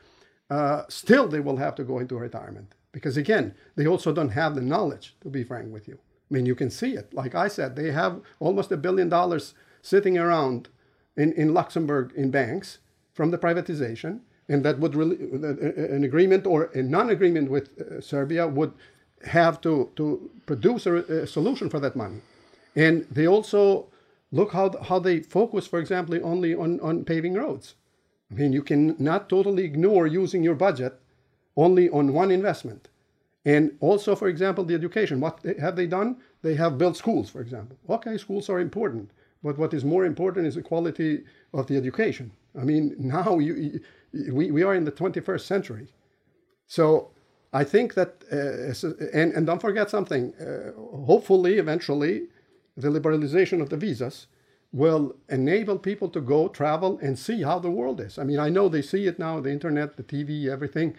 [0.51, 2.75] uh, still they will have to go into retirement.
[2.91, 5.99] Because again, they also don't have the knowledge, to be frank with you.
[6.31, 7.13] I mean, you can see it.
[7.15, 10.69] Like I said, they have almost a billion dollars sitting around
[11.17, 12.79] in, in Luxembourg in banks
[13.13, 18.47] from the privatization, and that would really, an agreement or a non-agreement with uh, Serbia
[18.49, 18.73] would
[19.27, 22.21] have to, to produce a, a, solution for that money.
[22.77, 23.87] And they also
[24.35, 27.77] look how, how they focus, for example, only on, on paving roads.
[28.31, 31.01] I mean, you can not totally ignore using your budget
[31.57, 32.89] only on one investment.
[33.45, 35.21] And also, for example, the education.
[35.21, 36.17] What have they done?
[36.43, 37.77] They have built schools, for example.
[37.89, 39.11] Okay, schools are important.
[39.43, 42.33] But what is more important is the quality of the education.
[42.59, 43.81] I mean, now you,
[44.13, 45.87] we, we are in the 21st century.
[46.67, 47.11] So
[47.53, 50.73] I think that, uh, and, and don't forget something, uh,
[51.07, 52.29] hopefully, eventually,
[52.77, 54.27] the liberalization of the visas
[54.73, 58.19] will enable people to go travel and see how the world is.
[58.19, 60.97] I mean, I know they see it now, the internet, the TV, everything.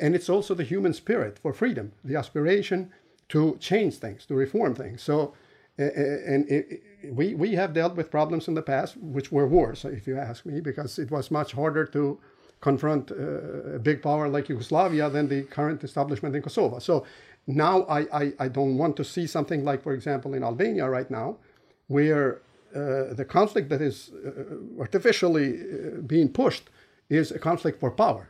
[0.00, 2.92] And it's also the human spirit for freedom, the aspiration
[3.30, 5.02] to change things, to reform things.
[5.02, 5.34] So
[5.78, 10.06] and it, we, we have dealt with problems in the past, which were worse, if
[10.08, 12.18] you ask me, because it was much harder to
[12.60, 16.80] confront uh, a big power like Yugoslavia than the current establishment in Kosovo.
[16.80, 17.06] So
[17.48, 21.10] now I, I, I don't want to see something like, for example, in Albania right
[21.10, 21.38] now,
[21.86, 22.42] where
[22.74, 26.68] uh, the conflict that is uh, artificially uh, being pushed
[27.08, 28.28] is a conflict for power.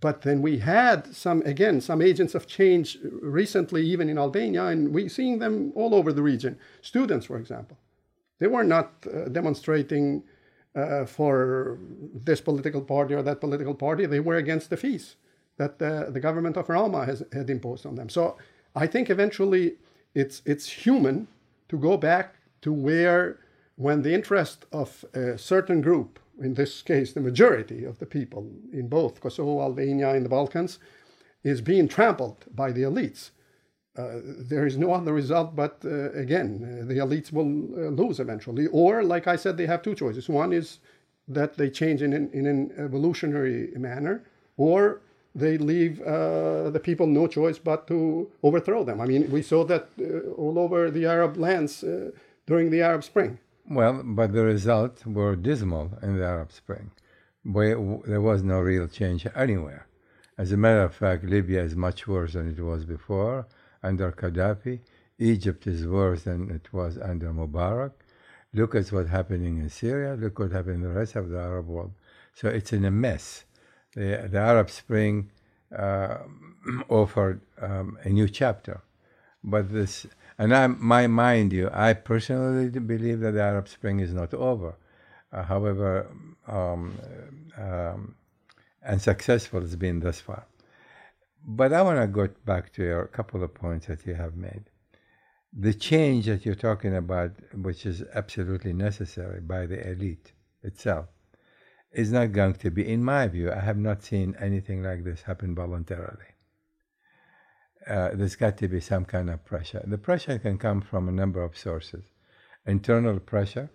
[0.00, 4.92] But then we had some, again, some agents of change recently, even in Albania, and
[4.92, 6.58] we're seeing them all over the region.
[6.82, 7.78] Students, for example.
[8.38, 10.24] They were not uh, demonstrating
[10.74, 11.78] uh, for
[12.12, 14.04] this political party or that political party.
[14.04, 15.16] They were against the fees
[15.56, 18.08] that uh, the government of Rama has had imposed on them.
[18.08, 18.36] So
[18.74, 19.76] I think eventually
[20.14, 21.28] it's, it's human
[21.68, 23.38] to go back to where,
[23.76, 28.50] when the interest of a certain group in this case, the majority of the people
[28.72, 30.78] in both Kosovo, Albania, and the Balkans,
[31.42, 33.30] is being trampled by the elites.
[33.96, 38.20] Uh, there is no other result but, uh, again, uh, the elites will uh, lose
[38.20, 38.66] eventually.
[38.66, 40.28] Or, like I said, they have two choices.
[40.28, 40.80] One is
[41.28, 44.24] that they change in an, in an evolutionary manner,
[44.58, 45.00] or
[45.36, 49.00] they leave uh, the people no choice but to overthrow them.
[49.00, 52.10] I mean, we saw that uh, all over the Arab lands uh,
[52.46, 53.38] during the Arab Spring.
[53.68, 56.90] Well, but the results were dismal in the Arab Spring.
[57.42, 57.76] Where
[58.06, 59.86] there was no real change anywhere.
[60.38, 63.46] As a matter of fact, Libya is much worse than it was before
[63.82, 64.80] under Gaddafi.
[65.18, 67.92] Egypt is worse than it was under Mubarak.
[68.52, 70.14] Look at what's happening in Syria.
[70.14, 71.92] Look what happened in the rest of the Arab world.
[72.34, 73.45] So it's in a mess.
[73.96, 75.30] The, the Arab Spring
[75.76, 76.18] uh,
[76.88, 78.82] offered um, a new chapter.
[79.42, 80.06] But this,
[80.38, 84.76] and I, my mind you, I personally believe that the Arab Spring is not over.
[85.32, 86.06] Uh, however,
[86.46, 86.94] um,
[87.58, 88.14] um,
[88.84, 90.46] it's been thus far.
[91.48, 94.64] But I want to go back to your couple of points that you have made.
[95.52, 100.32] The change that you're talking about, which is absolutely necessary by the elite
[100.62, 101.06] itself,
[101.96, 105.22] is not going to be, in my view, I have not seen anything like this
[105.22, 106.30] happen voluntarily.
[107.88, 109.82] Uh, there's got to be some kind of pressure.
[109.86, 112.04] The pressure can come from a number of sources
[112.66, 113.70] internal pressure,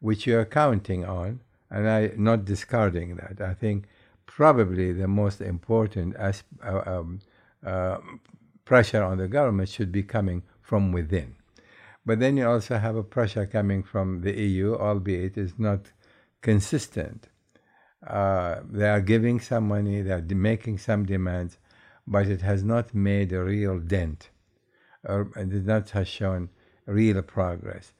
[0.00, 3.40] which you're counting on, and I'm not discarding that.
[3.40, 3.86] I think
[4.26, 7.20] probably the most important as, uh, um,
[7.64, 7.98] uh,
[8.66, 11.36] pressure on the government should be coming from within.
[12.04, 15.92] But then you also have a pressure coming from the EU, albeit it's not
[16.44, 17.28] consistent.
[18.06, 20.20] Uh, they are giving some money, they are
[20.50, 21.56] making some demands,
[22.06, 24.28] but it has not made a real dent,
[25.02, 26.50] or it not has shown
[26.86, 27.94] real progress.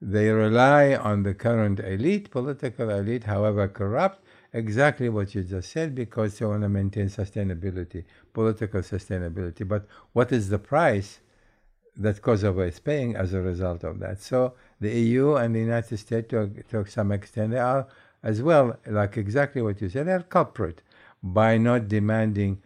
[0.00, 4.24] They rely on the current elite, political elite, however corrupt,
[4.54, 9.68] exactly what you just said, because they want to maintain sustainability, political sustainability.
[9.68, 11.20] But what is the price
[11.96, 14.22] that Kosovo is paying as a result of that?
[14.22, 17.86] So the EU and the United States, to, to some extent, they are
[18.22, 20.82] as well, like exactly what you said, they're culprit
[21.22, 22.62] by not demanding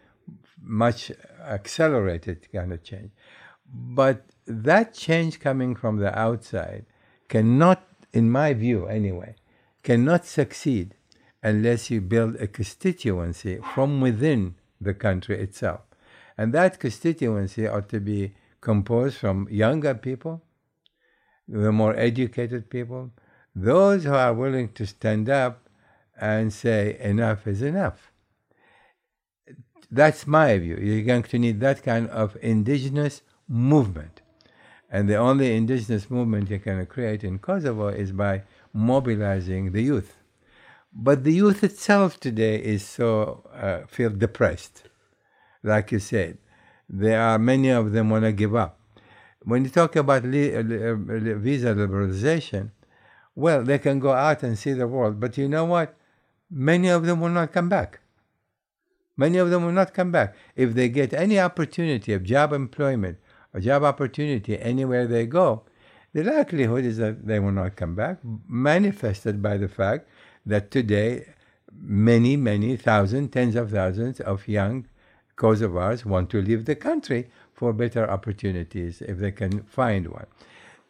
[0.61, 1.11] much
[1.45, 3.11] accelerated kind of change.
[3.73, 6.85] But that change coming from the outside
[7.27, 9.35] cannot, in my view anyway,
[9.83, 10.95] cannot succeed
[11.43, 15.81] unless you build a constituency from within the country itself.
[16.37, 18.33] And that constituency ought to be
[18.65, 20.41] composed from younger people,
[21.47, 23.11] the more educated people,
[23.55, 25.69] those who are willing to stand up
[26.19, 28.11] and say, enough is enough.
[29.91, 30.77] That's my view.
[30.77, 34.21] You're going to need that kind of indigenous movement.
[34.89, 38.43] And the only indigenous movement you can create in Kosovo is by
[38.73, 40.17] mobilizing the youth.
[40.91, 44.83] But the youth itself today is so uh, feel depressed,
[45.61, 46.39] like you said.
[46.89, 48.79] There are many of them want to give up.
[49.43, 52.71] When you talk about li- uh, visa liberalization,
[53.35, 55.95] well, they can go out and see the world, but you know what?
[56.49, 57.99] Many of them will not come back.
[59.17, 60.35] Many of them will not come back.
[60.55, 63.17] If they get any opportunity of job employment
[63.53, 65.63] or job opportunity anywhere they go,
[66.13, 70.07] the likelihood is that they will not come back, manifested by the fact
[70.45, 71.33] that today
[71.73, 74.87] many, many thousands, tens of thousands of young
[75.37, 80.27] Kosovars want to leave the country for better opportunities if they can find one.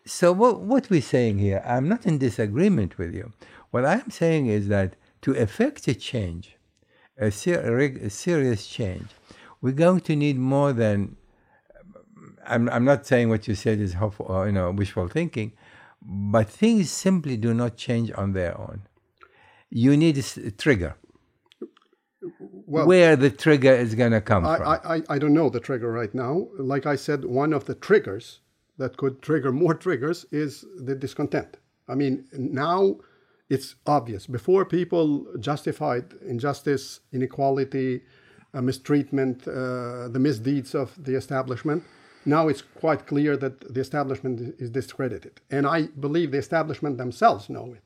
[0.05, 3.33] So what, what we're saying here, I'm not in disagreement with you.
[3.71, 6.57] What I'm saying is that to effect a change,
[7.17, 9.07] a, ser- a serious change,
[9.61, 11.17] we're going to need more than.
[12.45, 15.53] I'm, I'm not saying what you said is hopeful, uh, or, you know, wishful thinking,
[15.99, 18.83] but things simply do not change on their own.
[19.71, 20.95] You need a trigger.
[22.68, 24.68] Well, where the trigger is going to come I, from.
[24.68, 26.47] I, I I don't know the trigger right now.
[26.57, 28.39] Like I said, one of the triggers
[28.78, 31.57] that could trigger more triggers is the discontent.
[31.88, 32.97] I mean, now
[33.49, 34.26] it's obvious.
[34.26, 38.01] Before people justified injustice, inequality,
[38.53, 41.84] uh, mistreatment, uh, the misdeeds of the establishment.
[42.26, 45.41] Now it's quite clear that the establishment is discredited.
[45.51, 47.84] And I believe the establishment themselves know it.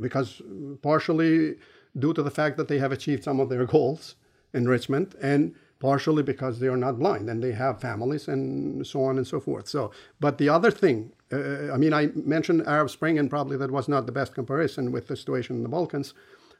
[0.00, 0.42] Because
[0.82, 1.56] partially
[1.98, 4.16] due to the fact that they have achieved some of their goals,
[4.52, 9.16] enrichment, and partially because they are not blind and they have families and so on
[9.16, 9.66] and so forth.
[9.66, 13.70] So, but the other thing, uh, I mean, I mentioned Arab Spring, and probably that
[13.70, 16.12] was not the best comparison with the situation in the Balkans,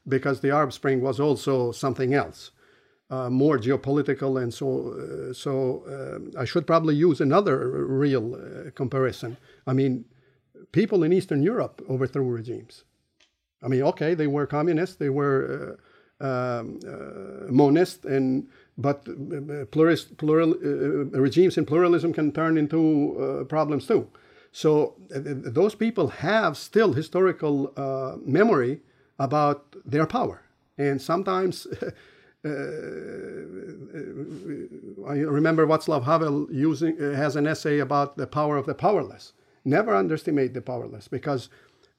[0.09, 2.51] because the Arab Spring was also something else,
[3.11, 4.93] uh, more geopolitical, and so.
[4.93, 9.37] Uh, so uh, I should probably use another real uh, comparison.
[9.67, 10.07] I mean,
[10.73, 12.85] people in Eastern Europe overthrew regimes.
[13.63, 15.79] I mean, okay, they were communists, they were
[16.21, 16.81] uh, um,
[17.49, 18.49] monist and
[18.81, 24.09] but uh, plurist, plural, uh, uh, regimes and pluralism can turn into uh, problems too.
[24.53, 28.81] So uh, those people have still historical uh, memory
[29.19, 30.43] about their power,
[30.79, 31.67] and sometimes
[32.45, 32.49] I
[35.39, 39.35] remember Václav Havel using uh, has an essay about the power of the powerless.
[39.65, 41.51] Never underestimate the powerless because,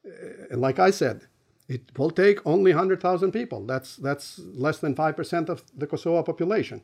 [0.03, 1.27] uh, like I said,
[1.71, 3.65] it will take only 100,000 people.
[3.65, 6.81] That's, that's less than 5% of the Kosovo population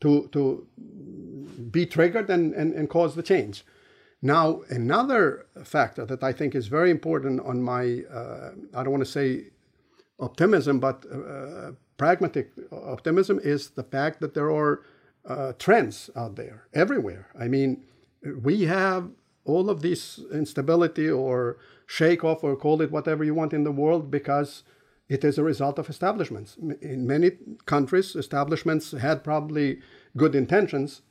[0.00, 0.66] to, to
[1.70, 3.64] be triggered and, and, and cause the change.
[4.20, 9.04] Now, another factor that I think is very important on my, uh, I don't want
[9.04, 9.44] to say
[10.18, 14.82] optimism, but uh, pragmatic optimism is the fact that there are
[15.24, 17.28] uh, trends out there everywhere.
[17.38, 17.84] I mean,
[18.42, 19.10] we have
[19.44, 21.58] all of this instability or
[21.90, 24.62] shake off or call it whatever you want in the world because
[25.08, 26.56] it is a result of establishments.
[26.80, 27.32] In many
[27.66, 29.80] countries, establishments had probably
[30.16, 31.02] good intentions,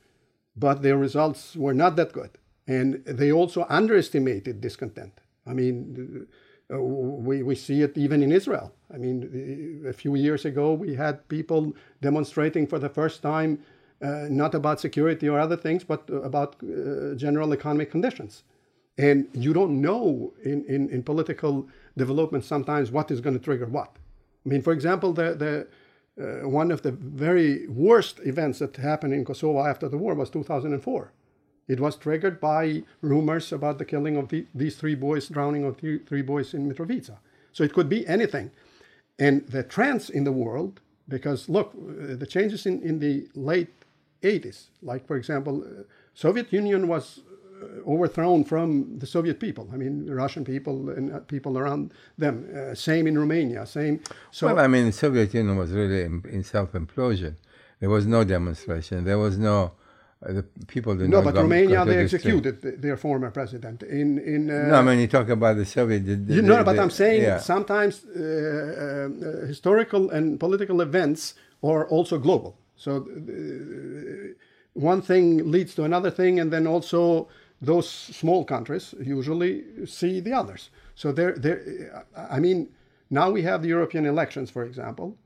[0.56, 2.30] but their results were not that good.
[2.66, 5.20] And they also underestimated discontent.
[5.46, 6.26] I mean,
[6.72, 8.72] uh, we, we see it even in Israel.
[8.94, 13.58] I mean, a few years ago, we had people demonstrating for the first time
[14.00, 18.44] uh, not about security or other things, but about uh, general economic conditions.
[18.98, 23.66] And you don't know in, in, in, political development sometimes what is going to trigger
[23.66, 23.96] what.
[24.44, 29.14] I mean, for example, the, the, uh, one of the very worst events that happened
[29.14, 31.12] in Kosovo after the war was 2004.
[31.68, 35.78] It was triggered by rumors about the killing of the, these three boys, drowning of
[35.78, 37.16] three boys in Mitrovica.
[37.52, 38.50] So it could be anything.
[39.18, 43.72] And the trends in the world, because look, uh, the changes in, in the late
[44.22, 44.68] 80s.
[44.82, 45.82] Like, for example, uh,
[46.14, 47.20] Soviet Union was
[47.86, 49.68] overthrown from the Soviet people.
[49.72, 52.48] I mean, Russian people and uh, people around them.
[52.54, 53.66] Uh, same in Romania.
[53.66, 54.00] Same.
[54.30, 57.34] So well, I mean, the Soviet Union was really in, in self-implosion.
[57.80, 59.04] There was no demonstration.
[59.04, 59.72] There was no.
[60.22, 63.82] Uh, the people did no, but Romania they executed the, their former president.
[63.82, 66.04] In in uh, no, I mean you talk about the Soviet.
[66.04, 67.38] The, the, you know, but I'm saying yeah.
[67.38, 69.08] sometimes uh,
[69.46, 72.58] historical and political events are also global.
[72.76, 74.34] So uh,
[74.74, 77.28] one thing leads to another thing, and then also
[77.60, 80.70] those small countries usually see the others.
[80.94, 82.04] So there, there.
[82.16, 82.70] I mean,
[83.10, 85.16] now we have the European elections, for example.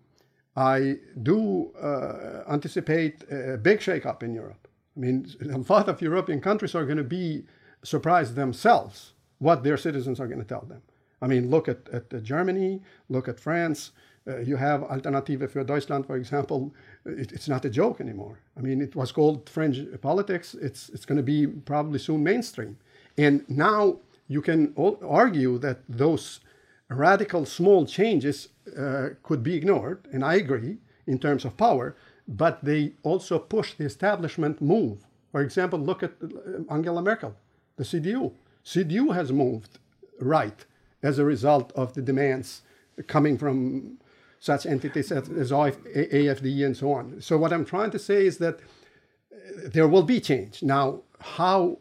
[0.56, 4.68] I do uh, anticipate a big shakeup in Europe.
[4.96, 7.44] I mean, a lot of European countries are going to be
[7.82, 10.82] surprised themselves what their citizens are going to tell them.
[11.20, 13.92] I mean, look at, at Germany, look at France.
[14.26, 16.72] Uh, you have Alternative für Deutschland, for example,
[17.04, 18.38] it, it's not a joke anymore.
[18.56, 20.54] I mean, it was called fringe politics.
[20.54, 22.78] It's, it's going to be probably soon mainstream.
[23.18, 26.40] And now you can argue that those
[26.88, 28.48] radical small changes
[28.78, 31.94] uh, could be ignored, and I agree in terms of power,
[32.26, 35.06] but they also push the establishment move.
[35.32, 37.34] For example, look at uh, Angela Merkel,
[37.76, 38.32] the CDU.
[38.64, 39.78] CDU has moved
[40.18, 40.64] right
[41.02, 42.62] as a result of the demands
[43.06, 43.98] coming from
[44.44, 47.20] such entities as, as AFD and so on.
[47.20, 50.62] So what I'm trying to say is that uh, there will be change.
[50.62, 51.78] Now, how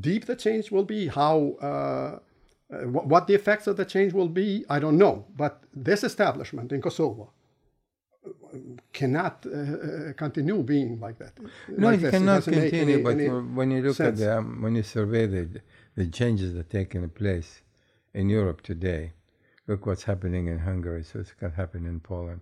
[0.00, 1.66] deep the change will be, how uh,
[2.72, 5.26] uh, what the effects of the change will be, I don't know.
[5.36, 7.32] But this establishment in Kosovo
[8.92, 11.34] cannot uh, uh continue being like that.
[11.68, 12.10] No, like it this.
[12.12, 12.94] cannot it continue.
[12.94, 14.20] Any, but any when you look sense.
[14.20, 15.60] at the, um, when you survey the,
[15.96, 17.60] the changes that are taking place
[18.14, 19.12] in Europe today,
[19.70, 21.04] Look what's happening in Hungary.
[21.04, 22.40] So it's going to happen in Poland.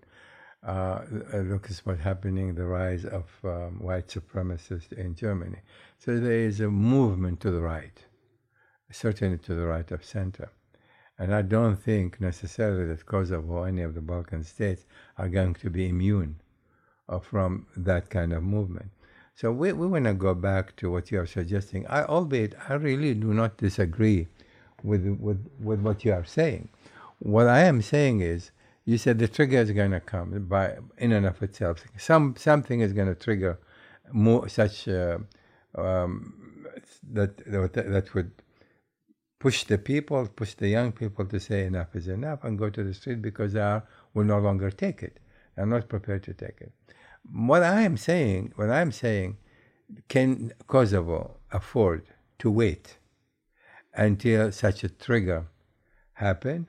[0.66, 1.02] Uh,
[1.34, 5.58] uh, look at what's happening, the rise of um, white supremacists in Germany.
[5.98, 8.02] So there is a movement to the right,
[8.90, 10.50] certainly to the right of center.
[11.18, 14.86] And I don't think necessarily that Kosovo or any of the Balkan states
[15.18, 16.40] are going to be immune
[17.10, 18.90] uh, from that kind of movement.
[19.34, 21.86] So we, we want to go back to what you are suggesting.
[21.88, 24.28] I, albeit I really do not disagree
[24.82, 26.70] with, with, with what you are saying.
[27.18, 28.50] What I am saying is,
[28.84, 31.84] you said the trigger is going to come by in and of itself.
[31.96, 33.58] Some something is going to trigger
[34.12, 35.18] more such uh,
[35.76, 36.66] um,
[37.12, 38.32] that that would
[39.38, 42.82] push the people, push the young people to say enough is enough and go to
[42.82, 45.18] the street because they are, will no longer take it.
[45.54, 46.72] They're not prepared to take it.
[47.30, 49.36] What I am saying, what I am saying,
[50.08, 52.06] can Kosovo afford
[52.40, 52.98] to wait
[53.94, 55.46] until such a trigger
[56.14, 56.68] happen?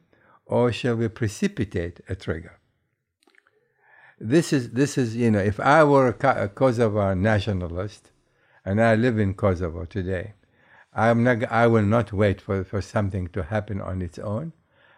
[0.50, 2.60] Or shall we precipitate a trigger?
[4.20, 8.12] This is, this is you know, if I were a Kosovo nationalist
[8.66, 10.34] and I live in Kosovo today,
[10.92, 14.54] I'm not, I will not wait for, for something to happen on its own.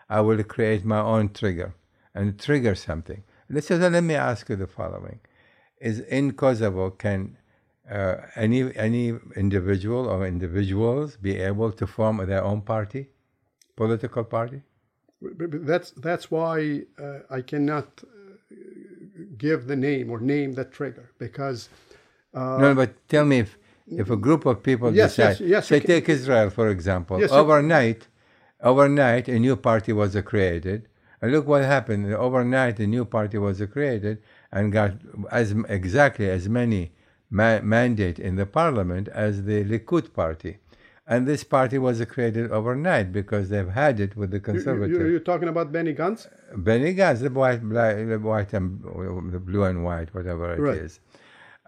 [0.10, 1.76] I will create my own trigger
[2.16, 3.24] and trigger something.
[3.50, 5.20] Let's just, let me ask you the following.
[5.82, 7.38] Is in Kosovo, can
[7.92, 13.10] uh, any, any individual or individuals be able to form their own party,
[13.76, 14.62] political party?
[15.22, 18.08] That's that's why uh, I cannot uh,
[19.38, 21.70] give the name or name the trigger because
[22.34, 23.58] no, but tell me if,
[23.88, 27.32] if a group of people Yes, decide, yes, yes, say take Israel for example, Yes,
[27.32, 28.08] overnight,
[28.62, 30.88] overnight a new party was created,
[31.22, 32.14] and look what happened.
[32.14, 34.94] Overnight, a new party was created and got
[35.32, 36.92] as exactly as many
[37.30, 40.58] ma- mandate in the parliament as the Likud party,
[41.12, 45.02] and this party was created overnight because they've had it with the you, conservative.
[45.02, 46.28] you, you're talking about Benny Gantz.
[46.56, 48.82] Benny Gantz, the white, black, the white and
[49.34, 51.02] the blue and white, whatever it is.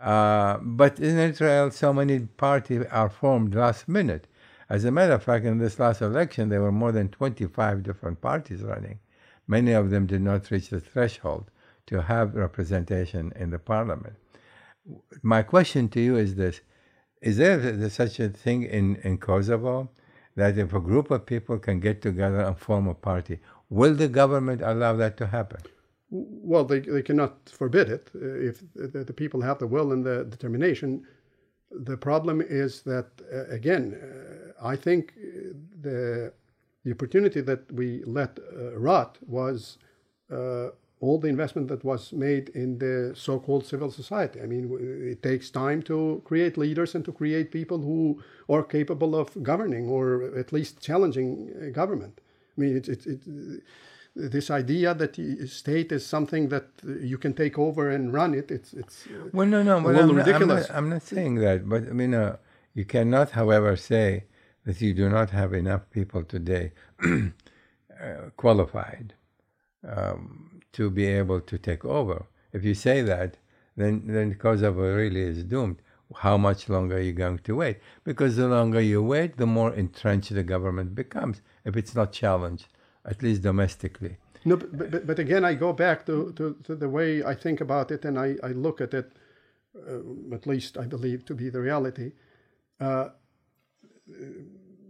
[0.02, 0.08] Right.
[0.12, 4.28] Uh, but in Israel, so many parties are formed last minute.
[4.70, 8.22] As a matter of fact, in this last election, there were more than 25 different
[8.22, 9.00] parties running.
[9.46, 11.52] Many of them did not reach the threshold
[11.88, 14.16] to have representation in the parliament.
[15.22, 16.62] My question to you is this
[17.24, 19.90] Is there such a thing in, in Kosovo
[20.36, 24.10] that if a group of people can get together and form a party, will the
[24.10, 25.62] government allow that to happen?
[26.10, 30.26] Well, they, they cannot forbid it uh, if the, people have the will and the
[30.26, 31.08] determination.
[31.72, 36.34] The problem is that, uh, again, uh, I think uh, the,
[36.84, 39.78] the opportunity that we let uh, rot was
[40.30, 40.70] uh,
[41.04, 44.40] all the investment that was made in the so called civil society.
[44.42, 44.64] I mean,
[45.14, 49.90] it takes time to create leaders and to create people who are capable of governing
[49.90, 50.06] or
[50.38, 52.22] at least challenging uh, government.
[52.56, 53.22] I mean, it's it's it,
[54.16, 58.34] this idea that the state is something that uh, you can take over and run
[58.34, 58.50] it.
[58.50, 60.70] It's it's uh, Well, no, no, little I'm, not, I'm, ridiculous.
[60.70, 61.68] not, I'm not saying that.
[61.68, 62.38] But I mean, uh,
[62.74, 64.24] you cannot, however, say
[64.66, 66.72] that you do not have enough people today
[67.04, 69.16] uh, qualified
[69.86, 72.26] um, to be able to take over.
[72.52, 73.38] If you say that,
[73.76, 75.78] then then Kosovo really is doomed.
[76.18, 77.80] How much longer are you going to wait?
[78.04, 81.42] Because the longer you wait, the more entrenched the government becomes.
[81.66, 82.68] If it's not challenged,
[83.04, 84.18] at least domestically.
[84.46, 87.62] No, but, but, but again, I go back to, to, to the way I think
[87.62, 89.12] about it and I, I look at it,
[89.76, 92.12] uh, at least I believe to be the reality.
[92.80, 93.10] Uh,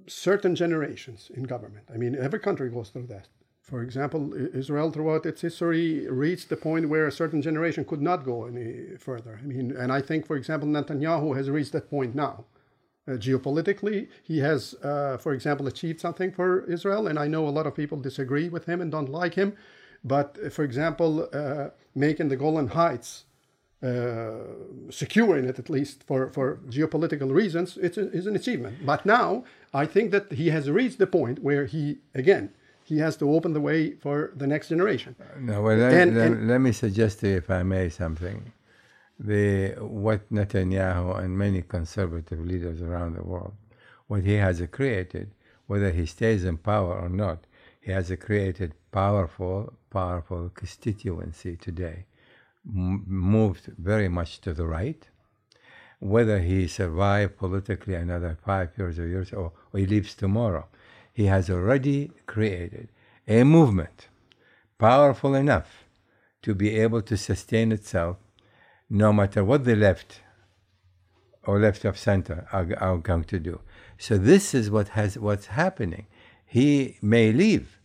[0.07, 1.87] certain generations in government.
[1.93, 3.27] I mean, every country goes through that.
[3.63, 8.25] For example, Israel throughout its history reached the point where a certain generation could not
[8.25, 9.39] go any further.
[9.41, 12.43] I mean, and I think, for example, Netanyahu has reached that point now.
[13.07, 17.55] Uh, geopolitically, he has, uh, for example, achieved something for Israel, and I know a
[17.57, 19.55] lot of people disagree with him and don't like him.
[20.03, 23.25] But, uh, for example, uh, making the Golan Heights
[23.81, 24.39] uh,
[24.89, 28.85] securing it at least for, for geopolitical reasons, it's a, is an achievement.
[28.85, 32.51] But now I think that he has reached the point where he, again,
[32.83, 35.15] he has to open the way for the next generation.
[35.39, 38.51] No, well, let, And- let, and- let me suggest to you, if I may, something.
[39.19, 43.53] The what Netanyahu and many conservative leaders around the world,
[44.07, 45.31] what he has created,
[45.67, 47.45] whether he stays in power or not,
[47.79, 52.05] he has created powerful, powerful constituency today,
[52.67, 55.07] m- moved very much to the right.
[55.99, 60.67] Whether he survive politically another five years or years or, or he leaves tomorrow,
[61.13, 62.89] he has already created
[63.27, 64.09] a movement
[64.77, 65.85] powerful enough
[66.41, 68.17] to be able to sustain itself
[68.89, 70.19] no matter what the left
[71.45, 73.61] or left of center are, are going to do.
[73.97, 76.07] So this is what has what's happening.
[76.45, 77.79] He may leave,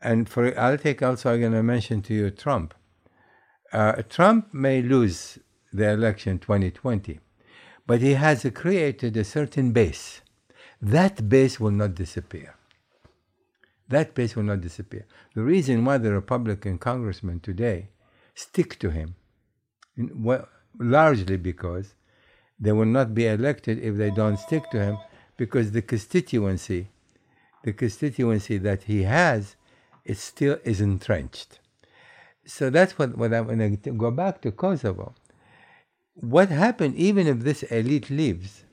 [0.00, 2.74] and for I'll take also I'm going to mention to you Trump.
[3.72, 5.38] Uh, Trump may lose
[5.72, 7.20] the election 2020,
[7.86, 10.20] but he has created a certain base.
[10.80, 12.54] That base will not disappear.
[13.88, 15.06] That base will not disappear.
[15.34, 17.88] The reason why the Republican congressmen today
[18.34, 19.14] stick to him,
[19.96, 20.48] well,
[20.78, 21.94] largely because
[22.58, 24.98] they will not be elected if they don't stick to him,
[25.36, 26.88] because the constituency,
[27.62, 29.56] the constituency that he has,
[30.04, 31.58] is still is entrenched.
[32.46, 35.14] So that's what when I when to go back to Kosovo,
[36.14, 38.64] what happened even if this elite leaves?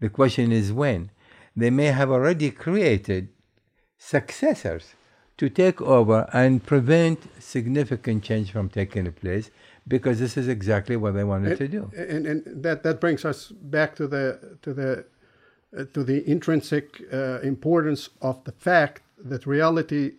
[0.00, 1.10] The question is when.
[1.56, 3.28] They may have already created
[3.98, 4.94] successors
[5.36, 9.50] to take over and prevent significant change from taking place
[9.86, 11.90] because this is exactly what they wanted to do.
[11.96, 15.04] And, and that, that brings us back to the to the
[15.76, 20.12] uh, to the intrinsic uh, importance of the fact that reality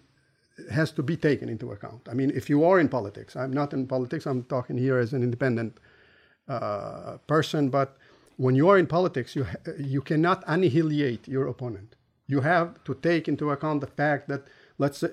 [0.72, 2.08] has to be taken into account.
[2.10, 4.26] I mean, if you are in politics, I'm not in politics.
[4.26, 5.78] I'm talking here as an independent
[6.48, 7.98] uh, person, but
[8.38, 9.46] when you are in politics, you
[9.78, 11.96] you cannot annihilate your opponent.
[12.28, 14.44] You have to take into account the fact that
[14.78, 15.10] let's uh,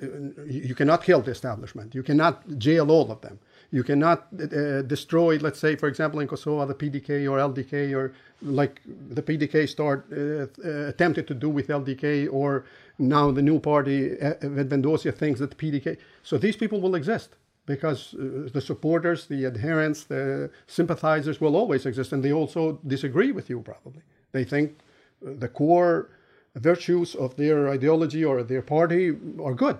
[0.47, 1.95] you cannot kill the establishment.
[1.95, 3.39] You cannot jail all of them.
[3.71, 8.13] You cannot uh, destroy, let's say, for example, in Kosovo, the PDK or LDK, or
[8.43, 12.67] like the PDK start uh, uh, attempted to do with LDK, or
[12.99, 15.97] now the new party, uh, Vetëvendosje, thinks that PDK.
[16.23, 17.37] So these people will exist
[17.75, 23.33] because uh, the supporters, the adherents, the sympathizers will always exist, and they also disagree
[23.33, 24.03] with you probably.
[24.33, 26.11] They think uh, the core
[26.55, 29.05] virtues of their ideology or their party
[29.47, 29.79] are good.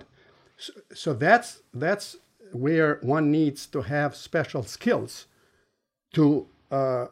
[0.57, 1.49] So, so that's
[1.85, 2.17] that's
[2.51, 5.27] where one needs to have special skills
[6.13, 7.05] to uh,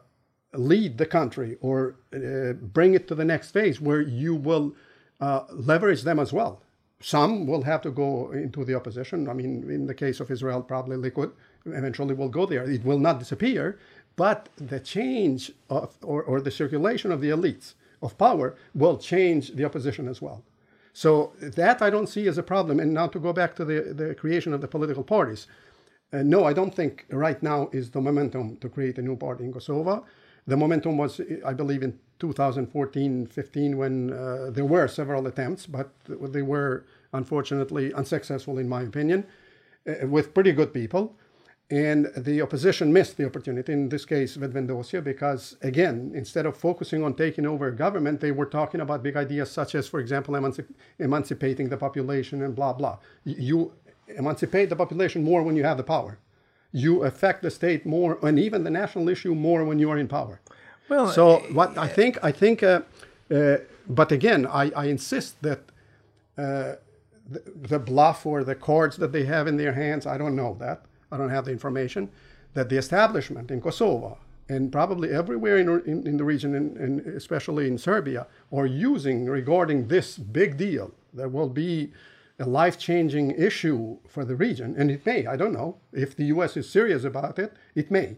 [0.53, 4.73] lead the country or uh, bring it to the next phase where you will
[5.19, 6.53] uh, leverage them as well.
[7.01, 9.27] Some will have to go into the opposition.
[9.27, 11.31] I mean, in the case of Israel, probably Likud
[11.65, 12.69] eventually will go there.
[12.69, 13.79] It will not disappear,
[14.15, 19.53] but the change of, or, or the circulation of the elites of power will change
[19.53, 20.43] the opposition as well.
[20.93, 22.79] So that I don't see as a problem.
[22.79, 25.47] And now to go back to the, the creation of the political parties.
[26.13, 29.45] Uh, no, I don't think right now is the momentum to create a new party
[29.45, 30.05] in Kosovo.
[30.45, 35.89] The momentum was, I believe, in 2014 15 when uh, there were several attempts, but
[36.07, 39.25] they were unfortunately unsuccessful, in my opinion,
[39.87, 41.15] uh, with pretty good people.
[41.71, 47.01] And the opposition missed the opportunity, in this case, Vetëvendosje, because, again, instead of focusing
[47.01, 50.65] on taking over government, they were talking about big ideas such as, for example, emanci-
[50.99, 52.97] emancipating the population and blah, blah.
[53.23, 53.71] You
[54.17, 56.19] emancipate the population more when you have the power.
[56.73, 60.09] You affect the state more, and even the national issue more when you are in
[60.09, 60.41] power.
[60.89, 62.81] Well, so what I think, I think, uh,
[63.33, 63.57] uh,
[63.87, 65.59] but again, I, I insist that
[66.37, 66.75] uh,
[67.29, 70.57] the, the bluff or the cards that they have in their hands, I don't know
[70.59, 72.09] that I don't have the information,
[72.53, 74.17] that the establishment in Kosovo
[74.49, 79.25] and probably everywhere in, in, in the region, and, and especially in Serbia, are using
[79.25, 80.91] regarding this big deal.
[81.13, 81.91] There will be
[82.39, 85.77] a life changing issue for the region, and it may, I don't know.
[85.93, 88.17] If the US is serious about it, it may.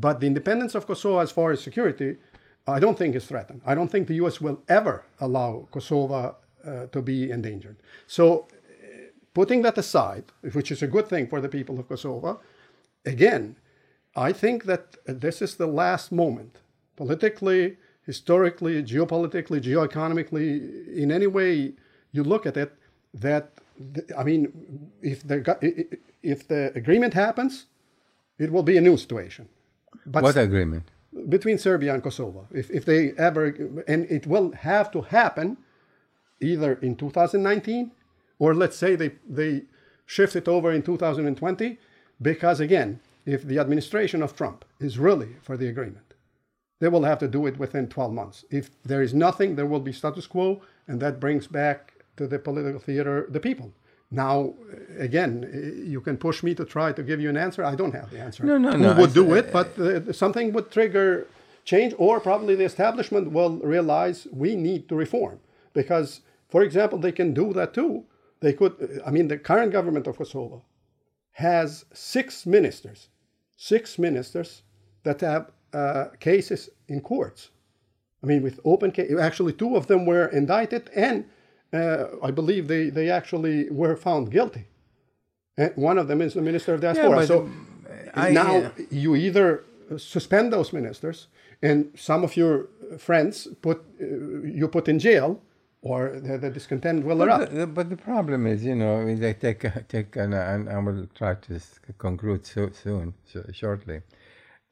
[0.00, 2.16] But the independence of Kosovo, as far as security,
[2.66, 3.60] I don't think is threatened.
[3.66, 7.76] I don't think the US will ever allow Kosovo uh, to be endangered.
[8.06, 8.46] So
[9.34, 12.40] putting that aside, which is a good thing for the people of Kosovo,
[13.04, 13.56] again,
[14.16, 16.58] I think that this is the last moment,
[16.96, 21.72] politically, historically, geopolitically, geoeconomically, in any way
[22.12, 22.72] you look at it,
[23.14, 23.52] that
[24.16, 27.66] I mean, if the if the agreement happens,
[28.38, 29.48] it will be a new situation.
[30.10, 30.84] But what agreement?
[31.28, 32.46] Between Serbia and Kosovo.
[32.52, 33.46] If, if they ever,
[33.86, 35.56] and it will have to happen
[36.40, 37.92] either in 2019
[38.38, 39.62] or let's say they, they
[40.06, 41.78] shift it over in 2020,
[42.20, 46.14] because again, if the administration of Trump is really for the agreement,
[46.80, 48.44] they will have to do it within 12 months.
[48.50, 52.38] If there is nothing, there will be status quo, and that brings back to the
[52.38, 53.72] political theater the people.
[54.10, 54.54] Now,
[54.98, 57.64] again, you can push me to try to give you an answer.
[57.64, 58.44] I don't have the answer.
[58.44, 58.94] No, no, Who no.
[58.94, 61.28] Who would do it, but uh, something would trigger
[61.64, 65.38] change, or probably the establishment will realize we need to reform.
[65.72, 68.04] Because, for example, they can do that too
[68.40, 70.64] they could, I mean, the current government of Kosovo
[71.32, 73.08] has six ministers,
[73.56, 74.62] six ministers
[75.04, 77.50] that have uh, cases in courts.
[78.22, 81.26] I mean, with open case, actually, two of them were indicted, and
[81.72, 84.66] uh, I believe they, they actually were found guilty.
[85.56, 87.20] And one of them is the minister of diaspora.
[87.20, 87.50] Yeah, so
[88.14, 88.70] I, now yeah.
[88.90, 89.64] you either
[89.96, 91.28] suspend those ministers,
[91.62, 92.68] and some of your
[92.98, 94.04] friends put uh,
[94.58, 95.40] you put in jail,
[95.82, 97.52] or the, the discontent will erupt.
[97.52, 101.34] The, but the problem is, you know, they take take and, and I will try
[101.34, 101.60] to
[101.98, 104.02] conclude so, soon, so, shortly.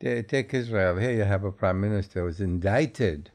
[0.01, 0.97] They take Israel.
[0.97, 3.31] Here you have a prime minister who was indicted.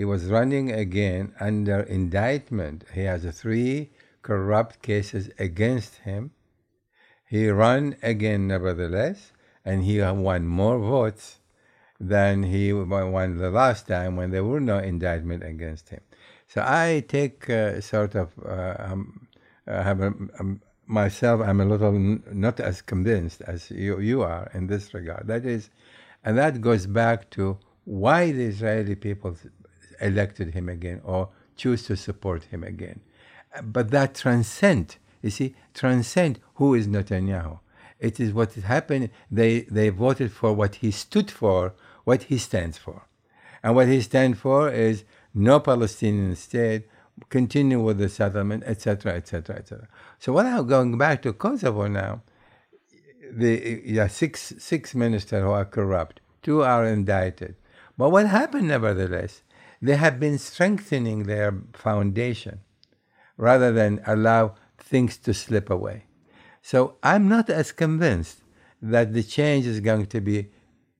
[0.00, 2.86] He was running again under indictment.
[2.94, 3.90] He has three
[4.22, 6.30] corrupt cases against him.
[7.28, 9.32] He ran again, nevertheless,
[9.62, 11.40] and he won more votes
[12.00, 16.00] than he won the last time when there were no indictment against him.
[16.48, 19.28] So I take uh, sort of uh, um,
[19.66, 21.42] uh, have a, um, myself.
[21.42, 25.26] I'm a little n- not as convinced as you you are in this regard.
[25.26, 25.68] That is,
[26.24, 29.36] and that goes back to why the Israeli people
[30.00, 33.00] elected him again or choose to support him again.
[33.62, 37.58] But that transcend, you see, transcend who is Netanyahu.
[37.98, 39.10] It is what happened.
[39.30, 41.74] They they voted for what he stood for,
[42.04, 43.02] what he stands for,
[43.62, 46.88] and what he stands for is no Palestinian state,
[47.28, 49.88] continue with the settlement, etc., etc., etc.
[50.18, 52.22] So what I'm going back to Kosovo now,
[53.30, 57.54] the yeah, six six ministers who are corrupt, two are indicted.
[57.98, 59.42] But what happened nevertheless?
[59.82, 62.60] They have been strengthening their foundation
[63.36, 66.04] rather than allow things to slip away.
[66.62, 68.42] So I'm not as convinced
[68.82, 70.50] that the change is going to be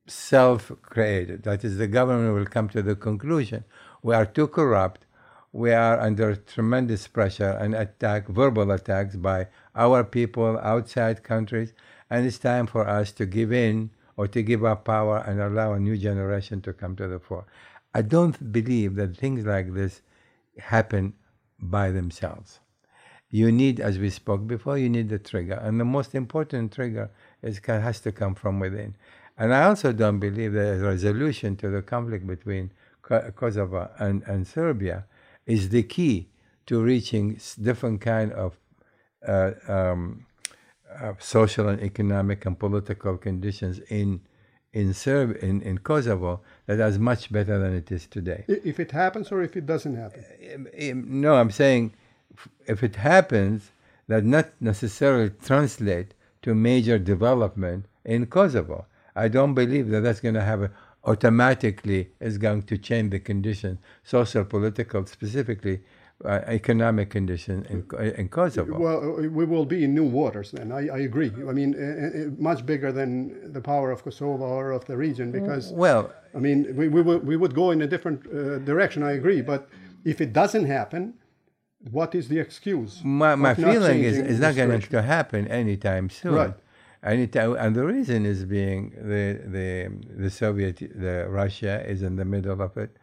[0.06, 1.42] self created.
[1.42, 3.64] That is, the government will come to the conclusion
[4.02, 5.04] we are too corrupt.
[5.52, 11.72] We are under tremendous pressure and attack, verbal attacks by our people outside countries.
[12.12, 15.74] and it's time for us to give in or to give up power and allow
[15.74, 17.46] a new generation to come to the fore.
[17.94, 20.02] I don't believe that things like this
[20.58, 21.14] happen
[21.58, 22.60] by themselves.
[23.30, 27.10] You need, as we spoke before, you need the trigger, and the most important trigger
[27.42, 28.96] is has to come from within.
[29.38, 32.72] And I also don't believe that a resolution to the conflict between
[33.02, 35.06] Kosovo and, and Serbia
[35.46, 36.28] is the key
[36.66, 38.58] to reaching different kind of
[39.26, 40.26] uh, um,
[41.00, 44.20] uh, social and economic and political conditions in
[44.72, 48.44] in Serb in, in Kosovo that is much better than it is today.
[48.46, 50.24] If it happens or if it doesn't happen?
[50.54, 51.94] Um, um, no, I'm saying
[52.66, 53.72] if it happens,
[54.08, 58.86] that not necessarily translate to major development in Kosovo.
[59.14, 60.70] I don't believe that that's going to have a,
[61.04, 65.80] automatically is going to change the condition, social, political, specifically
[66.24, 67.78] uh, economic condition in,
[68.14, 68.78] in Kosovo.
[68.78, 70.72] Well, uh, we will be in new waters then.
[70.72, 71.32] I, I agree.
[71.48, 75.32] I mean, uh, uh, much bigger than the power of Kosovo or of the region
[75.32, 75.72] because.
[75.72, 79.02] Well, I mean, we, we, would, we would go in a different uh, direction.
[79.02, 79.68] I agree, but
[80.04, 81.14] if it doesn't happen,
[81.90, 83.00] what is the excuse?
[83.02, 86.34] My, my feeling is it's not going to happen anytime soon.
[86.34, 86.54] Right.
[87.02, 89.90] Anytime, and the reason is being the the
[90.22, 92.94] the Soviet, the Russia is in the middle of it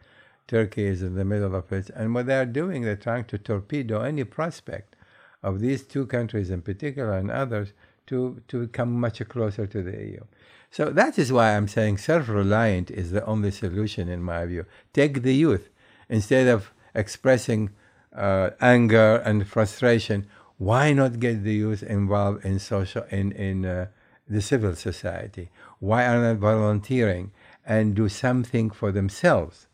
[0.48, 1.89] Turkey is in the middle of it.
[1.89, 4.95] And what they're doing, they're trying to torpedo any prospect
[5.43, 7.74] of these two countries in particular and others
[8.08, 10.24] to, to come much closer to the EU.
[10.72, 14.66] So that is why I'm saying self reliant is the only solution, in my view.
[14.93, 15.70] Take the youth.
[16.10, 17.70] Instead of expressing
[18.16, 20.28] uh, anger and frustration,
[20.58, 23.88] why not get the youth involved in social, in, in uh,
[24.28, 25.50] the civil society?
[25.80, 27.32] Why are not volunteering
[27.66, 29.66] and do something for themselves?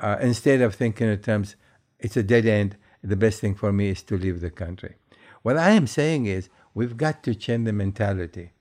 [0.00, 1.56] Uh, instead of thinking in terms,
[1.98, 4.94] it's a dead end, the best thing for me is to leave the country.
[5.42, 8.52] What I am saying is, we've got to change the mentality,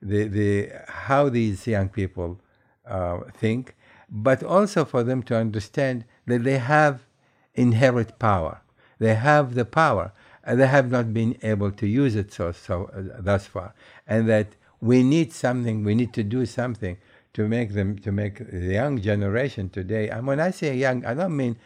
[0.00, 2.40] the, the, how these young people
[2.86, 3.74] uh, think,
[4.08, 7.06] but also for them to understand that they have
[7.54, 8.62] inherent power.
[8.98, 10.12] They have the power,
[10.44, 13.74] and they have not been able to use it so, so uh, thus far,
[14.06, 14.48] and that
[14.80, 16.96] we need something, we need to do something
[17.34, 20.08] to make them to make the young generation today.
[20.08, 21.56] And when I say young, I don't mean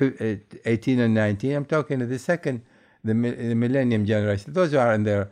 [0.00, 1.52] uh, 18 and 19.
[1.52, 2.62] I'm talking to the second,
[3.02, 4.52] the, the millennium generation.
[4.52, 5.30] Those who are in their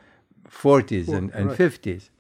[0.48, 1.58] 40s and, and right.
[1.58, 2.10] 50s.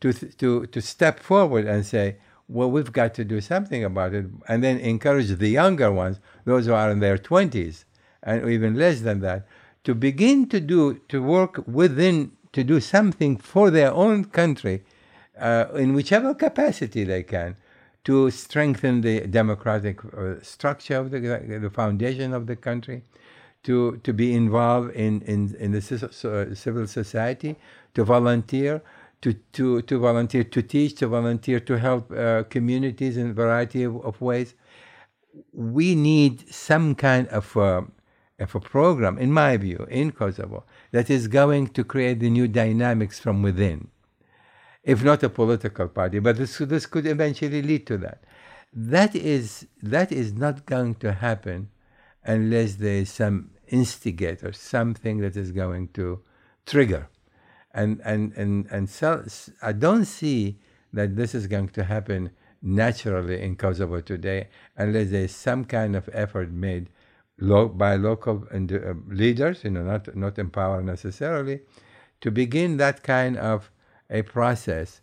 [0.00, 4.26] To, to, to step forward and say, well, we've got to do something about it,
[4.46, 7.84] and then encourage the younger ones, those who are in their 20s
[8.22, 9.46] and even less than that,
[9.84, 14.82] to begin to do, to work within, to do something for their own country
[15.38, 17.56] uh, in whichever capacity they can
[18.04, 23.02] to strengthen the democratic uh, structure of the, the foundation of the country,
[23.64, 27.56] to, to be involved in, in, in the civil society,
[27.94, 28.80] to volunteer,
[29.20, 33.82] to, to, to volunteer to teach, to volunteer to help uh, communities in a variety
[33.82, 34.54] of, of, ways.
[35.52, 37.84] We need some kind of a,
[38.38, 42.48] of a program, in my view, in Kosovo, that is going to create the new
[42.48, 43.88] dynamics from within
[44.82, 48.24] if not a political party, but this, this could eventually lead to that.
[48.72, 51.70] That is, that is not going to happen
[52.24, 56.20] unless there is some instigator, something that is going to
[56.66, 57.08] trigger.
[57.72, 59.24] And, and, and, and so
[59.62, 60.58] I don't see
[60.92, 62.30] that this is going to happen
[62.62, 66.88] naturally in Kosovo today unless there is some kind of effort made
[67.38, 68.58] lo- by local uh,
[69.08, 71.60] leaders, you know, not, not in power necessarily,
[72.20, 73.70] to begin that kind of
[74.10, 75.00] a process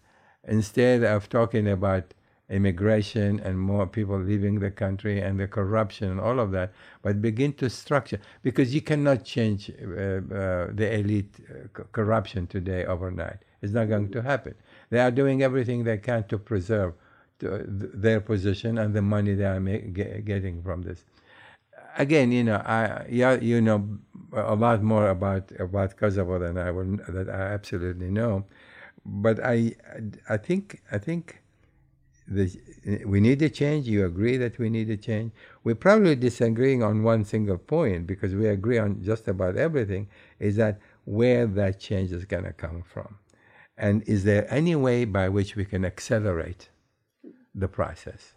[0.48, 2.14] instead of talking about
[2.50, 7.22] immigration and more people leaving the country and the corruption and all of that, but
[7.22, 13.38] begin to structure because you cannot change uh, uh, the elite uh, corruption today overnight.
[13.62, 14.54] It's not going to happen.
[14.92, 16.94] They are doing everything they can to preserve
[17.40, 21.04] to, th- their position and the money they are ma- ge- getting from this.
[21.98, 23.88] Again, you know, I yeah, you know
[24.34, 28.46] a lot more about about Kosovo than I will that I absolutely know
[29.06, 29.76] but I,
[30.28, 31.42] I think, I think
[32.28, 32.52] the,
[33.06, 33.88] we need a change.
[33.88, 35.32] You agree that we need a change.
[35.64, 40.08] We're probably disagreeing on one single point because we agree on just about everything.
[40.40, 43.20] Is that where that change is going to come from,
[43.78, 46.70] and is there any way by which we can accelerate
[47.54, 48.34] the process?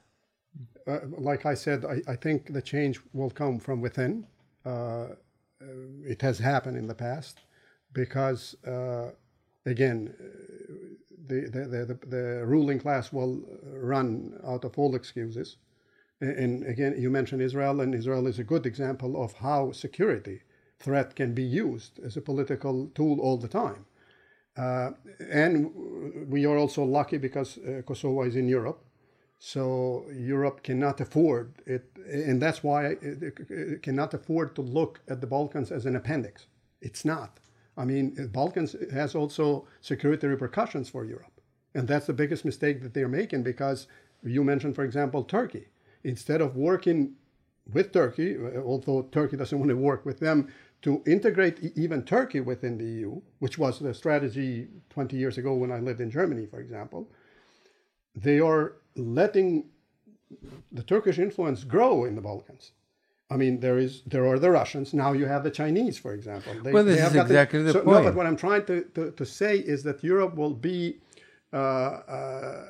[0.87, 4.27] Uh, like I said, I, I, think the change will come from within.
[4.65, 5.09] Uh,
[6.07, 7.41] it has happened in the past
[7.93, 9.11] because, uh,
[9.69, 10.15] again,
[11.27, 15.57] the, the, the, the, ruling class will run out of all excuses.
[16.21, 20.43] And again, you mentioned Israel, and Israel is a good example of how security
[20.81, 23.85] threat can be used as a political tool all the time.
[24.57, 24.91] Uh,
[25.31, 25.71] and
[26.29, 28.85] we are also lucky because uh, Kosovo is in Europe.
[29.39, 35.29] So Europe cannot afford it, and that's why it cannot afford to look at the
[35.29, 36.47] Balkans as an appendix.
[36.81, 37.39] It's not.
[37.79, 41.41] I mean, the Balkans has also security repercussions for Europe,
[41.75, 43.87] and that's the biggest mistake that they're making because
[44.25, 45.69] you mentioned, for example, Turkey.
[46.03, 47.15] Instead of working
[47.73, 50.53] with Turkey, uh, although Turkey doesn't want to work with them,
[50.83, 55.73] to integrate even Turkey within the EU, which was the strategy 20 years ago when
[55.73, 57.09] I lived in Germany, for example,
[58.15, 59.67] they are letting
[60.73, 62.73] the Turkish influence grow in the Balkans.
[63.31, 64.95] I mean, there is there are the Russians.
[64.95, 66.55] Now you have the Chinese, for example.
[66.63, 67.99] They, well, this is exactly the, so, point.
[67.99, 70.99] No, but what I'm trying to, to, to say is that Europe will be
[71.53, 72.65] uh, uh,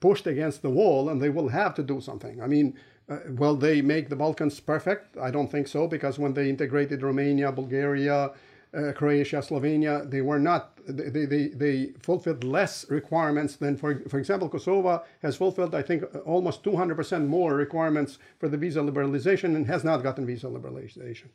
[0.00, 2.40] pushed against the wall, and they will have to do something.
[2.40, 2.74] I mean,
[3.10, 5.18] uh, will they make the Balkans perfect?
[5.18, 8.30] I don't think so, because when they integrated Romania, Bulgaria,
[8.74, 14.18] uh, Croatia, Slovenia, they were not, they, they, they fulfilled less requirements than, for, for
[14.18, 19.66] example, Kosovo has fulfilled, I think, almost 200% more requirements for the visa liberalization and
[19.66, 21.28] has not gotten visa liberalization.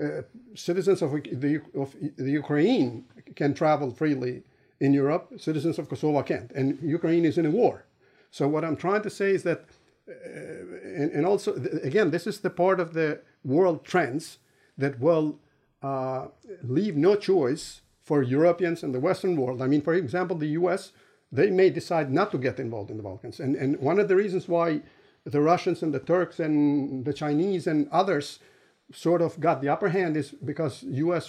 [0.00, 0.22] Uh,
[0.54, 4.42] citizens of the, of the Ukraine can travel freely
[4.80, 7.86] in Europe, citizens of Kosovo can't, and Ukraine is in a war.
[8.30, 9.64] So what I'm trying to say is that,
[10.08, 10.12] uh,
[10.84, 14.38] and, and also, again, this is the part of the world trends
[14.76, 15.38] that will
[15.86, 16.28] uh,
[16.78, 17.64] leave no choice
[18.08, 19.58] for Europeans and the Western world.
[19.66, 20.92] I mean, for example, the US,
[21.38, 23.40] they may decide not to get involved in the Balkans.
[23.44, 24.68] And, and one of the reasons why
[25.24, 26.56] the Russians and the Turks and
[27.08, 28.38] the Chinese and others
[28.92, 31.24] sort of got the upper hand is because U.S.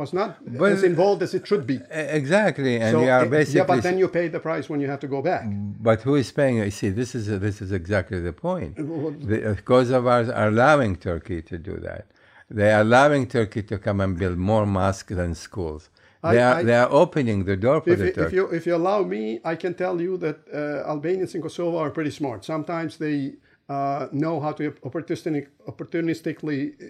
[0.00, 1.78] was not but, as involved as it should be.
[1.90, 4.88] Exactly, and so, we are basically yeah, but then you pay the price when you
[4.88, 5.44] have to go back.
[5.88, 6.56] But who is paying?
[6.56, 8.76] You see, this is this is exactly the point.
[8.76, 12.06] The Kosovars are allowing Turkey to do that.
[12.50, 15.90] They are allowing Turkey to come and build more mosques than schools.
[16.22, 18.28] They, I, are, I, they are opening the door for if, the Turks.
[18.28, 21.76] If you, if you allow me, I can tell you that uh, Albanians in Kosovo
[21.78, 22.44] are pretty smart.
[22.44, 23.34] Sometimes they
[23.68, 26.86] uh, know how to opportunistic, opportunistically uh,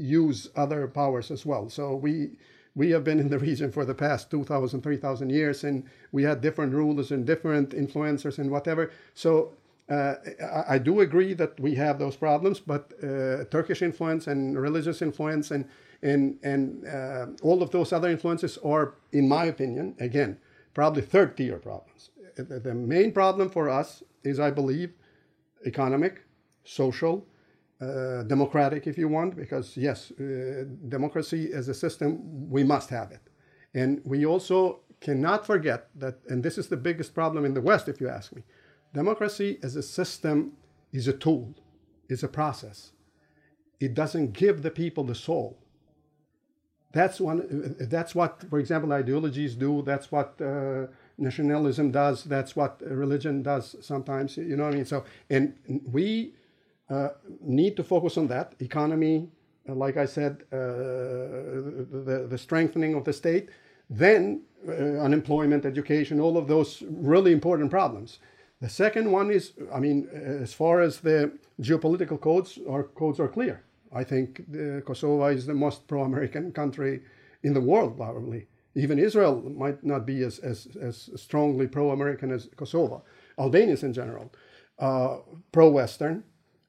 [0.00, 1.68] use other powers as well.
[1.68, 2.30] So we
[2.76, 6.40] we have been in the region for the past 2,000, 3,000 years, and we had
[6.40, 8.92] different rulers and different influencers and whatever.
[9.12, 9.54] So
[9.90, 14.56] uh, I, I, do agree that we have those problems, but uh, Turkish influence and
[14.56, 15.64] religious influence and
[16.02, 20.38] and and uh, all of those other influences are, in my opinion, again,
[20.74, 22.10] probably third tier problems.
[22.36, 24.92] The main problem for us is, I believe,
[25.66, 26.22] economic,
[26.64, 27.26] social,
[27.80, 33.10] uh, democratic, if you want, because yes, uh, democracy as a system, we must have
[33.10, 33.22] it.
[33.74, 37.88] And we also cannot forget that, and this is the biggest problem in the West,
[37.88, 38.42] if you ask me,
[38.92, 40.52] democracy as a system
[40.92, 41.54] is a tool,
[42.08, 42.92] is a process.
[43.78, 45.56] It doesn't give the people the soul.
[46.92, 47.76] That's one.
[47.78, 49.82] That's what, for example, ideologies do.
[49.82, 50.86] That's what uh,
[51.18, 52.24] nationalism does.
[52.24, 54.36] That's what religion does sometimes.
[54.36, 54.84] You know what I mean?
[54.84, 55.54] So, and
[55.86, 56.34] we
[56.90, 57.10] uh,
[57.40, 59.28] need to focus on that economy.
[59.68, 63.50] Uh, like I said, uh, the, the strengthening of the state,
[63.88, 68.18] then uh, unemployment, education, all of those really important problems.
[68.60, 71.32] The second one is, I mean, as far as the
[71.62, 73.64] geopolitical codes, our codes are clear.
[73.92, 74.42] I think
[74.84, 77.00] Kosovo is the most pro-American country
[77.42, 78.46] in the world, probably.
[78.74, 83.02] Even Israel might not be as, as, as strongly pro American as Kosovo.
[83.38, 84.30] Albanians in general,
[84.78, 85.18] uh,
[85.50, 86.22] pro Western,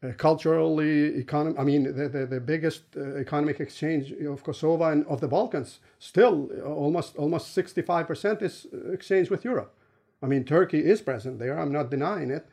[0.04, 5.06] uh, culturally, econom- I mean, the, the, the biggest uh, economic exchange of Kosovo and
[5.06, 9.76] of the Balkans, still uh, almost, almost 65% is exchange with Europe.
[10.22, 12.48] I mean, Turkey is present there, I'm not denying it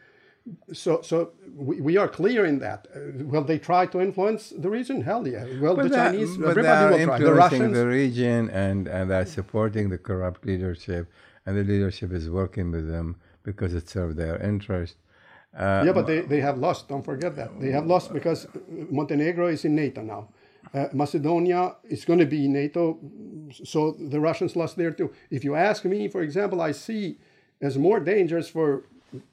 [0.72, 2.88] so so we, we are clear in that.
[2.94, 5.02] Uh, will they try to influence the region?
[5.02, 5.46] Hell yeah.
[5.60, 7.18] Well, the that, Chinese, but everybody will try.
[7.18, 11.10] The Russians, the region, and and they're supporting the corrupt leadership,
[11.46, 14.96] and the leadership is working with them because it serves their interest.
[15.56, 16.88] Uh, yeah, but they, they have lost.
[16.88, 18.46] Don't forget that they have lost because
[18.90, 20.28] Montenegro is in NATO now.
[20.74, 22.98] Uh, Macedonia is going to be NATO,
[23.64, 25.10] so the Russians lost there too.
[25.30, 27.18] If you ask me, for example, I see
[27.60, 28.84] as more dangerous for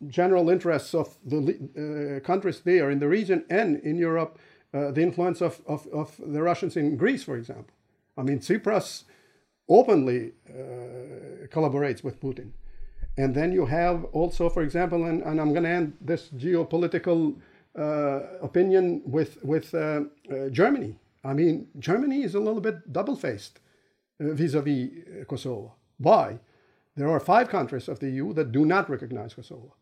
[0.07, 4.39] general interests of the uh, countries there in the region and in Europe,
[4.73, 7.73] uh, the influence of, of, of, the Russians in Greece, for example.
[8.17, 9.03] I mean, Tsipras
[9.67, 12.51] openly uh, collaborates with Putin.
[13.17, 17.35] And then you have also, for example, and, and I'm going to end this geopolitical
[17.77, 20.97] uh, opinion with, with uh, uh, Germany.
[21.23, 23.59] I mean, Germany is a little bit double faced
[24.19, 24.91] vis a vis
[25.27, 25.73] Kosovo.
[25.97, 26.39] Why?
[26.95, 29.75] There are five countries of the EU that do not recognize Kosovo.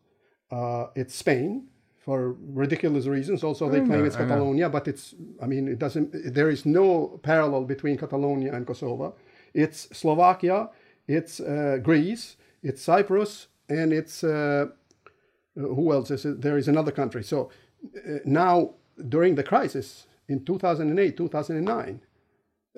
[0.50, 1.68] Uh, it's Spain
[2.04, 3.42] for ridiculous reasons.
[3.42, 7.64] Also, they claim it's Catalonia, but it's, I mean, it doesn't, there is no parallel
[7.64, 9.14] between Catalonia and Kosovo.
[9.54, 10.68] It's Slovakia,
[11.08, 14.66] it's uh, Greece, it's Cyprus, and it's uh,
[15.54, 16.42] who else is it?
[16.42, 17.22] There is another country.
[17.22, 17.50] So
[17.96, 18.74] uh, now
[19.08, 22.00] during the crisis in 2008, 2009,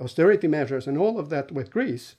[0.01, 2.17] austerity measures and all of that with Greece,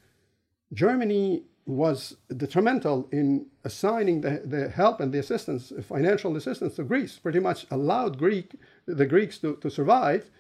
[0.74, 7.20] Germany was detrimental in assigning the, the help and the assistance, financial assistance to Greece,
[7.20, 10.32] pretty much allowed Greek, the Greeks to, to survive.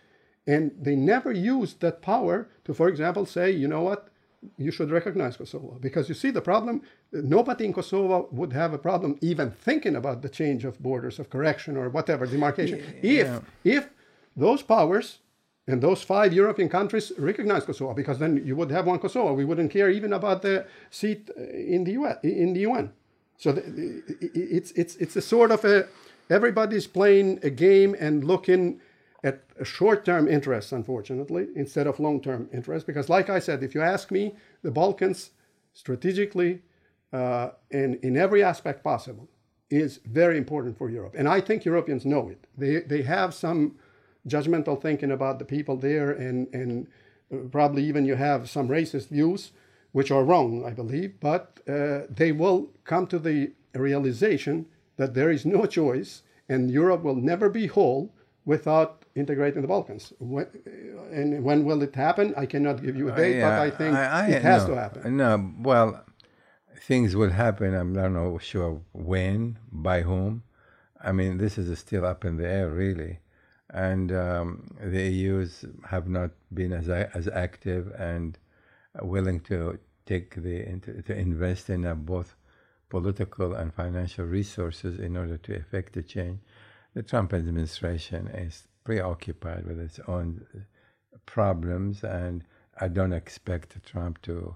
[0.47, 4.07] And they never used that power to, for example, say, you know what,
[4.57, 5.77] you should recognize Kosovo.
[5.81, 6.81] Because you see the problem,
[7.11, 11.29] nobody in Kosovo would have a problem even thinking about the change of borders of
[11.29, 12.81] correction or whatever, demarcation.
[13.03, 13.41] Yeah.
[13.65, 13.89] If, if
[14.37, 15.19] those powers
[15.67, 19.33] and those five European countries recognize Kosovo, because then you would have one Kosovo.
[19.33, 22.17] We wouldn't care even about the seat in the UN.
[22.23, 22.93] In the UN.
[23.37, 24.03] So the,
[24.33, 25.87] it's it's it's a sort of a
[26.29, 28.79] everybody's playing a game and looking
[29.23, 32.85] at short-term interests, unfortunately, instead of long-term interests.
[32.85, 35.31] Because, like I said, if you ask me, the Balkans,
[35.73, 36.61] strategically
[37.11, 39.27] uh, and in every aspect possible,
[39.69, 42.47] is very important for Europe, and I think Europeans know it.
[42.57, 43.75] They they have some
[44.27, 46.87] judgmental thinking about the people there, and, and
[47.51, 49.51] probably even you have some racist views,
[49.91, 54.65] which are wrong, I believe, but uh, they will come to the realization
[54.97, 58.13] that there is no choice, and Europe will never be whole
[58.45, 60.13] without integrating the Balkans.
[60.19, 60.47] When,
[61.11, 62.33] and when will it happen?
[62.37, 64.69] I cannot give you a date, Yeah, but I think I- I- it has no,
[64.73, 65.17] to happen.
[65.17, 66.03] No, well,
[66.81, 67.73] things will happen.
[67.75, 70.43] I'm not sure when, by whom.
[71.03, 73.19] I mean, this is still up in the air, really.
[73.69, 78.37] And um, the EUs have not been as as active and
[79.01, 82.35] willing to take the to invest in uh, both
[82.89, 86.39] political and financial resources in order to effect the change.
[86.93, 90.45] The Trump administration is preoccupied with its own
[91.25, 92.45] problems, and
[92.79, 94.55] I don't expect Trump to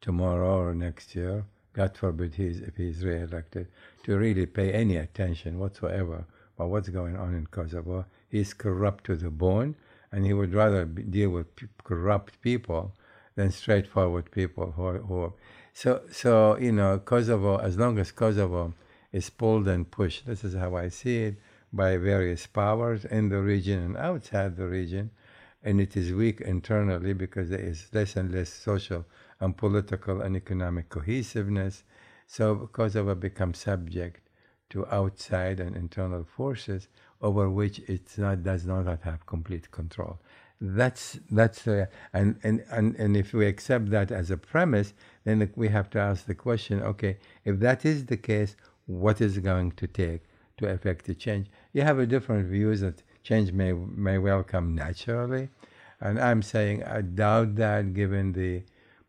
[0.00, 3.68] tomorrow or next year, God forbid he's, if he's re-elected,
[4.04, 6.24] to really pay any attention whatsoever
[6.56, 8.06] about what's going on in Kosovo.
[8.36, 9.76] He's corrupt to the bone,
[10.12, 12.92] and he would rather be, deal with p- corrupt people
[13.34, 15.32] than straightforward people who are, who are.
[15.72, 18.74] So, so you know, Kosovo, as long as Kosovo
[19.10, 21.36] is pulled and pushed, this is how I see it,
[21.72, 25.12] by various powers in the region and outside the region,
[25.62, 29.06] and it is weak internally because there is less and less social
[29.40, 31.84] and political and economic cohesiveness.
[32.26, 34.20] So Kosovo becomes subject
[34.68, 36.88] to outside and internal forces
[37.20, 38.06] over which it
[38.42, 40.18] does not have complete control.
[40.60, 44.94] That's that's uh, and, and and and if we accept that as a premise,
[45.24, 48.56] then we have to ask the question: Okay, if that is the case,
[48.86, 50.22] what is going to take
[50.56, 51.48] to affect the change?
[51.74, 55.50] You have a different views that change may may well come naturally,
[56.00, 58.62] and I'm saying I doubt that given the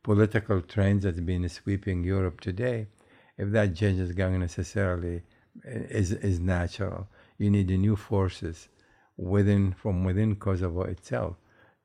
[0.04, 2.88] political trends that's been sweeping Europe today,
[3.38, 5.22] if that change is going necessarily
[5.64, 7.08] is is natural.
[7.38, 8.70] You need new forces
[9.16, 11.36] within from within Kosovo itself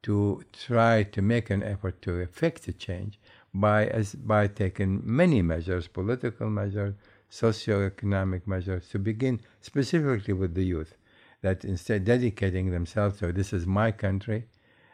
[0.03, 3.21] to try to make an effort to effect the change
[3.55, 6.95] by as by taking many measures, political measures,
[7.29, 10.97] socio-economic measures, to begin specifically with the youth,
[11.43, 14.45] that instead dedicating themselves to this is my country,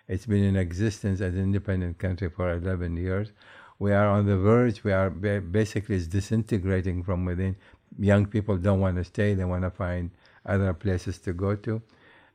[0.08, 3.32] it's been in existence as an independent country for 11 years.
[3.78, 4.82] We are on the verge.
[4.82, 7.56] We are basically disintegrating from within.
[7.98, 9.34] Young people don't want to stay.
[9.34, 10.10] They want to find
[10.48, 11.82] other places to go to,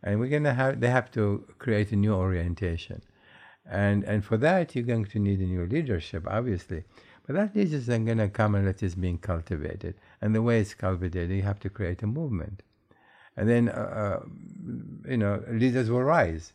[0.03, 0.80] and we're gonna have.
[0.80, 3.02] They have to create a new orientation,
[3.65, 6.84] and and for that you're going to need a new leadership, obviously.
[7.26, 9.95] But that leadership going to come unless it's being cultivated.
[10.22, 12.64] And the way it's cultivated, you have to create a movement,
[13.38, 14.26] and then uh, uh,
[15.10, 16.53] you know leaders will rise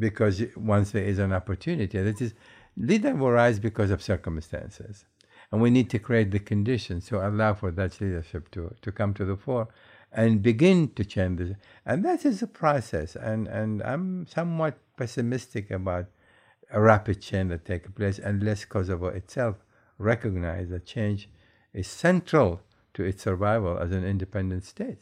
[0.00, 2.34] because once there is an opportunity, that is,
[2.76, 5.04] leader will rise because of circumstances.
[5.52, 9.14] And we need to create the conditions to allow for that leadership to, to come
[9.14, 9.68] to the fore
[10.12, 11.56] and begin to change this.
[11.86, 13.16] And that is a process.
[13.16, 16.06] And, and I'm somewhat pessimistic about
[16.72, 19.56] a rapid change that takes place unless Kosovo itself
[19.98, 21.28] recognizes that change
[21.72, 22.60] is central
[22.94, 24.98] to its survival as an independent state.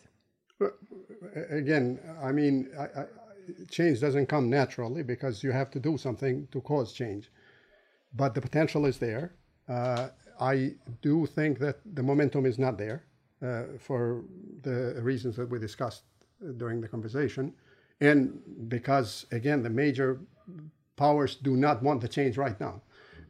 [1.51, 3.05] again, I mean, I, I,
[3.70, 7.30] change doesn't come naturally because you have to do something to cause change.
[8.14, 9.32] But the potential is there.
[9.68, 10.09] Uh,
[10.40, 13.05] I do think that the momentum is not there
[13.78, 14.24] for
[14.62, 16.02] the reasons that we discussed
[16.56, 17.52] during the conversation.
[18.01, 20.20] And because, again, the major
[20.97, 22.82] powers do not want the change right now.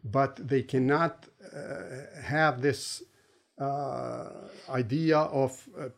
[0.05, 3.03] But they cannot uh, have this
[3.61, 4.29] uh,
[4.69, 5.89] idea of uh,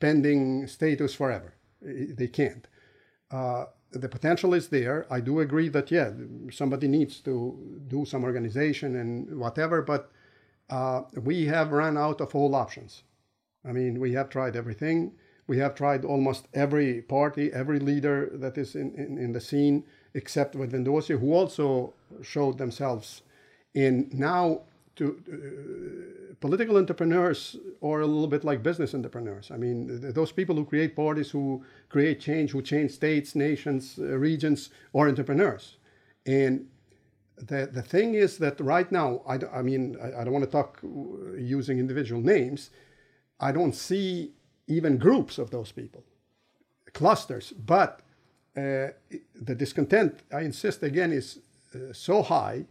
[0.00, 1.54] pending status forever.
[1.80, 2.66] They can't.
[3.30, 5.06] Uh, the potential is there.
[5.10, 6.10] I do agree that yeah,
[6.50, 10.10] somebody needs to do some organization and whatever, but
[10.70, 13.02] uh, we have run out of all options.
[13.66, 15.12] I mean, we have tried everything.
[15.46, 19.84] We have tried almost every party, every leader that is in, in, in the scene,
[20.14, 21.92] except Vetëvendosje, who also
[22.22, 23.22] showed themselves
[23.74, 24.62] in now
[24.96, 29.50] to uh, political entrepreneurs or a little bit like business entrepreneurs.
[29.50, 33.98] I mean, th- those people who create parties, who create change, who change states, nations,
[33.98, 35.76] uh, regions, are entrepreneurs.
[36.26, 36.66] And
[37.36, 40.44] the, the thing is that right now, I, d- I mean, I, I don't want
[40.44, 42.70] to talk uh, using individual names.
[43.40, 44.32] I don't see
[44.66, 46.04] even groups of those people,
[46.92, 48.00] clusters, but
[48.56, 48.88] uh,
[49.34, 51.40] the discontent, I insist again, is
[51.74, 52.66] uh, so high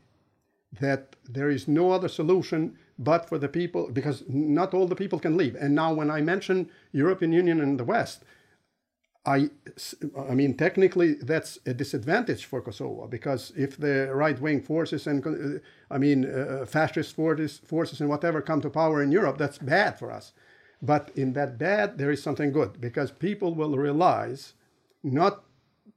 [0.79, 5.19] that there is no other solution but for the people because not all the people
[5.19, 5.55] can leave.
[5.55, 8.23] And now when i mention european union and the west
[9.25, 9.49] i
[10.29, 15.25] i mean technically that's a disadvantage for kosovo because if the right wing forces and
[15.25, 15.59] uh,
[15.89, 19.97] i mean uh, fascist forces forces and whatever come to power in europe that's bad
[19.97, 20.33] for us
[20.91, 24.53] but in that bad there is something good because people will realize
[25.01, 25.33] not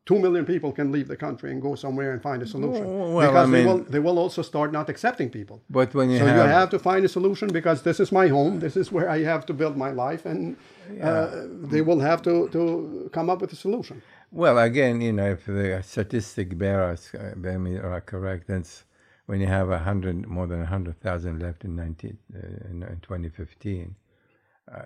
[0.07, 2.85] two million people can leave the country and go somewhere and find a solution.
[2.87, 5.57] Well, because I they, mean- will, they will also start not accepting people.
[5.69, 8.29] But when you so have, you have to find a solution because this is my
[8.29, 8.61] home.
[8.61, 10.57] This is where I have to build my life, and
[11.03, 11.29] uh,
[11.73, 14.01] they will have to, to come up with a solution.
[14.31, 18.85] well, again, you know, if the statistic bearers uh, bear me are correct, that's
[19.27, 23.01] when you have a hundred, more than hundred thousand left in 19, uh, in, in
[23.01, 23.83] 2015.
[23.83, 24.06] Uh,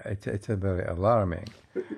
[0.05, 1.47] it's it's a very alarming.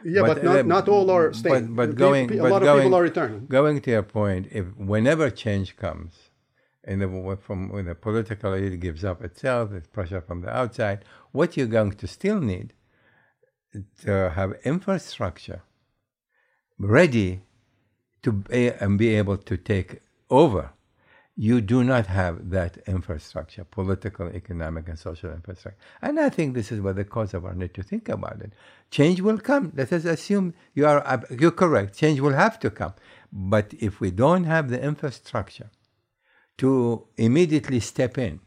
[0.05, 1.75] Yeah, but, But, not, uh, not all are staying.
[1.75, 3.47] but The- going- a but lot of going- people are returning.
[3.47, 6.13] Going to your point, if whenever change comes,
[6.85, 7.09] and the
[7.47, 11.05] from when the political elite gives up itself, there's pressure from the outside.
[11.33, 12.73] What you're going to still need
[14.05, 15.63] to have infrastructure
[16.79, 17.41] ready
[18.23, 20.01] to be, and be able to take
[20.31, 20.71] over.
[21.35, 25.79] You do not have that infrastructure, political, economic, and social infrastructure.
[26.03, 28.53] And I think this is what the cause of our need to think about it.
[28.91, 29.73] Change will come.
[29.75, 31.97] Let us assume you are uh, you're correct.
[31.97, 32.93] Change will have to come.
[33.33, 35.71] But if we don't have the infrastructure
[36.59, 38.41] to immediately step in,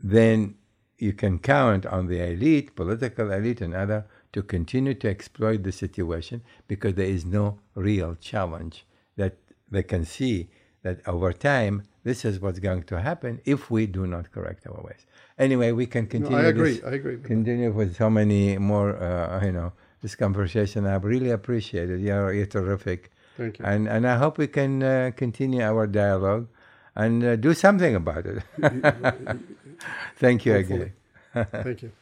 [0.00, 0.54] then
[0.96, 5.72] you can count on the elite, political elite, and other to continue to exploit the
[5.72, 9.38] situation because there is no real challenge that
[9.68, 10.50] they can see
[10.82, 14.80] that over time this is what's going to happen if we do not correct our
[14.82, 15.04] ways.
[15.38, 16.38] Anyway, we can No, continue.
[16.38, 16.74] I agree.
[16.74, 17.16] This, I agree.
[17.16, 18.96] with continue with so many more.
[19.02, 20.86] Uh, you know, this conversation.
[20.86, 22.00] I really appreciate it.
[22.00, 23.64] You're, you're terrific, Thank you.
[23.66, 26.48] and and I hope we can uh, continue our dialogue
[26.96, 28.42] and uh, do something about it.
[30.16, 30.92] Thank you Hopefully.
[31.34, 31.46] again.
[31.64, 31.92] Thank you.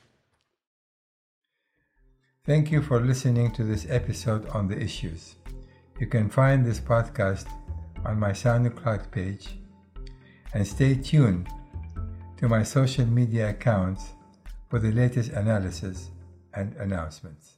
[2.44, 5.34] Thank you for listening to this episode on the issues.
[6.00, 7.46] You can find this podcast
[8.04, 9.58] on my SoundCloud page
[10.54, 11.48] and stay tuned
[12.38, 14.12] to my social media accounts
[14.68, 16.10] for the latest analysis
[16.54, 17.57] and announcements.